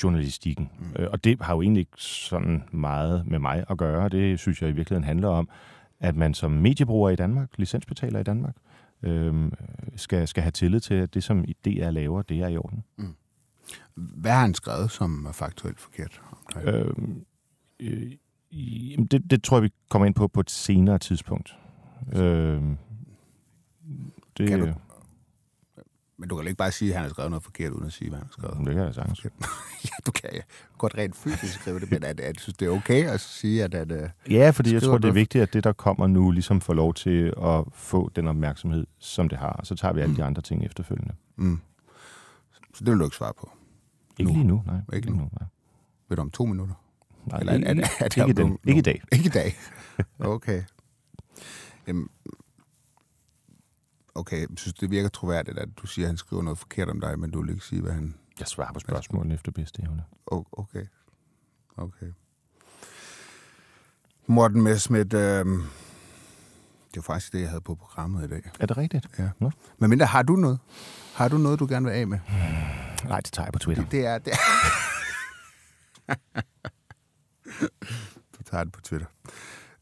journalistikken. 0.02 0.70
Mm. 0.78 1.02
Øh, 1.02 1.08
og 1.12 1.24
det 1.24 1.42
har 1.42 1.54
jo 1.54 1.62
egentlig 1.62 1.80
ikke 1.80 1.96
sådan 1.96 2.62
meget 2.72 3.26
med 3.26 3.38
mig 3.38 3.64
at 3.70 3.78
gøre. 3.78 4.08
Det 4.08 4.38
synes 4.38 4.62
jeg 4.62 4.70
i 4.70 4.72
virkeligheden 4.72 5.04
handler 5.04 5.28
om, 5.28 5.48
at 6.00 6.16
man 6.16 6.34
som 6.34 6.50
mediebruger 6.50 7.10
i 7.10 7.16
Danmark, 7.16 7.48
licensbetaler 7.56 8.20
i 8.20 8.22
Danmark, 8.22 8.56
øh, 9.02 9.52
skal, 9.96 10.28
skal 10.28 10.42
have 10.42 10.50
tillid 10.50 10.80
til, 10.80 10.94
at 10.94 11.14
det, 11.14 11.24
som 11.24 11.44
DR 11.64 11.90
laver, 11.90 12.22
det 12.22 12.40
er 12.40 12.48
i 12.48 12.56
orden. 12.56 12.84
Mm. 12.96 13.14
Hvad 13.94 14.30
har 14.30 14.40
han 14.40 14.54
skrevet, 14.54 14.90
som 14.90 15.26
er 15.26 15.32
faktuelt 15.32 15.80
forkert? 15.80 16.22
Øh, 16.64 16.94
øh, 17.80 18.12
det, 19.10 19.30
det 19.30 19.42
tror 19.42 19.56
jeg, 19.56 19.62
vi 19.62 19.70
kommer 19.88 20.06
ind 20.06 20.14
på 20.14 20.28
på 20.28 20.40
et 20.40 20.50
senere 20.50 20.98
tidspunkt. 20.98 21.56
Øh, 22.12 22.62
det, 24.38 24.48
kan 24.48 24.60
du, 24.60 24.74
men 26.18 26.28
du 26.28 26.36
kan 26.36 26.46
ikke 26.46 26.56
bare 26.56 26.72
sige, 26.72 26.90
at 26.90 26.96
han 26.96 27.02
har 27.02 27.10
skrevet 27.10 27.30
noget 27.30 27.42
forkert, 27.42 27.72
uden 27.72 27.86
at 27.86 27.92
sige, 27.92 28.08
hvad 28.08 28.18
han 28.18 28.26
har 28.26 28.32
skrevet. 28.32 28.66
Det 28.66 28.74
kan 28.74 28.84
jeg 28.84 28.94
sagtens. 28.94 29.24
ja, 29.84 29.90
du 30.06 30.12
kan 30.12 30.30
ja. 30.32 30.40
godt 30.78 30.94
rent 30.98 31.16
fysisk 31.16 31.60
skrive 31.60 31.80
det, 31.80 31.90
men 31.90 32.04
at, 32.04 32.20
at, 32.20 32.40
synes, 32.40 32.56
det 32.56 32.68
er 32.68 32.72
okay 32.72 33.06
at 33.06 33.20
sige, 33.20 33.64
at... 33.64 33.74
at 33.74 33.92
øh, 33.92 34.08
ja, 34.30 34.50
fordi 34.50 34.72
jeg 34.72 34.82
tror, 34.82 34.98
det 34.98 35.08
er 35.08 35.12
vigtigt, 35.12 35.42
at 35.42 35.52
det, 35.52 35.64
der 35.64 35.72
kommer 35.72 36.06
nu, 36.06 36.30
ligesom 36.30 36.60
får 36.60 36.74
lov 36.74 36.94
til 36.94 37.34
at 37.42 37.64
få 37.72 38.10
den 38.16 38.26
opmærksomhed, 38.26 38.86
som 38.98 39.28
det 39.28 39.38
har. 39.38 39.52
Og 39.52 39.66
så 39.66 39.74
tager 39.74 39.94
vi 39.94 40.00
alle 40.00 40.10
mm. 40.10 40.16
de 40.16 40.24
andre 40.24 40.42
ting 40.42 40.64
efterfølgende. 40.64 41.14
Mm. 41.36 41.60
Så 42.74 42.84
det 42.84 42.90
vil 42.92 42.98
du 42.98 43.04
ikke 43.04 43.16
svare 43.16 43.32
på? 43.40 43.50
Ikke 44.18 44.32
nu. 44.32 44.38
lige 44.38 44.48
nu, 44.48 44.62
nej. 44.66 44.80
Ikke 44.92 45.10
nu? 45.10 45.16
Nej. 45.16 45.48
Ved 46.08 46.16
du 46.16 46.22
om 46.22 46.30
to 46.30 46.44
minutter? 46.44 46.74
Nej, 47.26 47.40
Eller, 47.40 47.52
ikke, 47.52 47.66
er, 47.66 47.74
er, 47.74 47.80
er, 48.00 48.08
er 48.16 48.26
ikke, 48.26 48.42
den, 48.42 48.58
ikke 48.66 48.78
i 48.78 48.82
dag. 48.82 49.02
Ikke 49.12 49.26
i 49.26 49.28
dag. 49.28 49.56
Okay. 50.18 50.62
Jamen, 51.86 52.08
okay, 54.16 54.40
jeg 54.40 54.48
synes, 54.56 54.74
det 54.74 54.90
virker 54.90 55.08
troværdigt, 55.08 55.58
at 55.58 55.68
du 55.76 55.86
siger, 55.86 56.06
at 56.06 56.08
han 56.08 56.16
skriver 56.16 56.42
noget 56.42 56.58
forkert 56.58 56.88
om 56.88 57.00
dig, 57.00 57.18
men 57.18 57.30
du 57.30 57.42
vil 57.42 57.50
ikke 57.50 57.64
sige, 57.64 57.82
hvad 57.82 57.92
han... 57.92 58.14
Jeg 58.38 58.46
svarer 58.46 58.72
på 58.72 58.80
spørgsmålene 58.80 59.34
efter 59.34 59.52
bedste 59.52 59.82
evne. 59.82 60.04
Okay. 60.52 60.86
Okay. 61.76 62.06
Morten 64.26 64.62
Messmith, 64.62 65.14
øh, 65.14 65.44
det 66.94 66.96
er 66.96 67.00
faktisk 67.02 67.32
det, 67.32 67.40
jeg 67.40 67.48
havde 67.48 67.60
på 67.60 67.74
programmet 67.74 68.24
i 68.24 68.28
dag. 68.28 68.50
Er 68.60 68.66
det 68.66 68.76
rigtigt? 68.76 69.06
Ja. 69.18 69.30
Nå. 69.38 69.50
Men 69.78 69.90
mindre, 69.90 70.06
har 70.06 70.22
du 70.22 70.36
noget? 70.36 70.58
Har 71.14 71.28
du 71.28 71.38
noget, 71.38 71.58
du 71.58 71.66
gerne 71.66 71.86
vil 71.86 71.92
af 71.92 72.06
med? 72.06 72.18
Hmm, 72.28 73.08
nej, 73.08 73.20
det 73.20 73.32
tager 73.32 73.46
jeg 73.46 73.52
på 73.52 73.58
Twitter. 73.58 73.82
Det, 73.82 73.92
det 73.92 74.06
er... 74.06 74.18
Det 74.18 74.32
er. 74.32 74.36
du 78.38 78.42
tager 78.50 78.64
det 78.64 78.72
på 78.72 78.80
Twitter. 78.80 79.06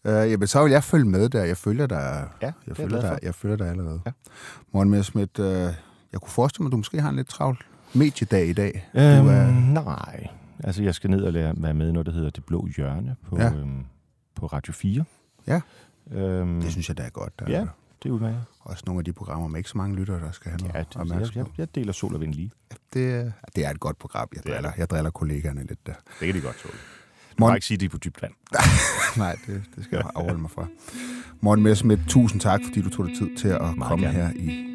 Uh, 0.04 0.10
jamen, 0.10 0.46
så 0.46 0.62
vil 0.62 0.72
jeg 0.72 0.84
følge 0.84 1.04
med 1.04 1.28
der. 1.28 1.44
Jeg 1.44 1.56
følger 1.56 1.86
dig, 1.86 2.28
ja, 2.42 2.52
jeg 2.66 2.76
følger 2.76 3.00
dig, 3.00 3.18
jeg 3.22 3.34
følger 3.34 3.56
dig 3.56 3.68
allerede. 3.68 4.00
Ja. 4.06 4.10
Morten 4.72 4.90
Messmith, 4.90 5.40
uh, 5.40 5.46
jeg 5.46 6.20
kunne 6.20 6.30
forestille 6.30 6.62
mig, 6.62 6.68
at 6.68 6.72
du 6.72 6.76
måske 6.76 7.00
har 7.00 7.08
en 7.08 7.16
lidt 7.16 7.28
travl 7.28 7.58
mediedag 7.94 8.46
i 8.46 8.52
dag. 8.52 8.88
Øhm, 8.94 9.24
du 9.24 9.30
er... 9.30 9.50
Nej, 9.84 10.28
altså 10.64 10.82
jeg 10.82 10.94
skal 10.94 11.10
ned 11.10 11.22
og 11.22 11.32
lære, 11.32 11.54
være 11.56 11.74
med 11.74 11.88
i 11.88 11.92
noget, 11.92 12.06
der 12.06 12.12
hedder 12.12 12.30
Det 12.30 12.44
Blå 12.44 12.66
Hjørne 12.76 13.16
på, 13.28 13.38
ja. 13.38 13.52
øhm, 13.52 13.84
på 14.34 14.46
Radio 14.46 14.72
4. 14.72 15.04
Ja, 15.46 15.60
øhm, 16.12 16.60
det 16.60 16.70
synes 16.70 16.88
jeg, 16.88 16.96
der 16.96 17.04
er 17.04 17.10
godt. 17.10 17.38
Der. 17.38 17.50
Ja, 17.50 17.66
det 18.02 18.08
er 18.08 18.12
udmærket. 18.12 18.44
Også 18.60 18.82
nogle 18.86 19.00
af 19.00 19.04
de 19.04 19.12
programmer 19.12 19.48
med 19.48 19.58
ikke 19.58 19.70
så 19.70 19.78
mange 19.78 19.96
lyttere, 19.96 20.20
der 20.20 20.30
skal 20.30 20.50
have 20.50 20.58
noget 20.60 20.74
ja, 20.74 21.04
det, 21.04 21.36
jeg, 21.36 21.36
jeg, 21.36 21.46
jeg 21.58 21.74
deler 21.74 21.92
sol 21.92 22.14
og 22.14 22.20
vind 22.20 22.34
lige. 22.34 22.50
Det, 22.94 23.32
det 23.56 23.66
er 23.66 23.70
et 23.70 23.80
godt 23.80 23.98
program. 23.98 24.28
Jeg 24.34 24.42
driller, 24.42 24.72
jeg 24.78 24.90
driller 24.90 25.10
kollegaerne 25.10 25.64
lidt 25.64 25.86
der. 25.86 25.92
Det 26.20 26.26
kan 26.26 26.34
de 26.34 26.40
godt 26.40 26.56
tåle. 26.56 26.74
Må 27.38 27.54
ikke 27.54 27.66
sige, 27.66 27.76
at 27.76 27.80
de 27.80 27.84
er 27.86 27.90
på 27.90 27.98
dybt 27.98 28.22
vand. 28.22 28.32
Nej, 29.16 29.36
det, 29.46 29.62
det 29.76 29.84
skal 29.84 29.96
jeg 29.96 30.06
afholde 30.14 30.40
mig 30.40 30.50
fra. 30.50 30.66
Morten 31.40 31.64
Messerschmidt, 31.64 32.00
tusind 32.08 32.40
tak, 32.40 32.60
fordi 32.66 32.82
du 32.82 32.90
tog 32.90 33.06
dig 33.06 33.16
tid 33.16 33.36
til 33.36 33.48
at 33.48 33.60
Meget 33.60 33.78
komme 33.88 34.06
gerne. 34.06 34.18
her 34.18 34.30
i 34.36 34.73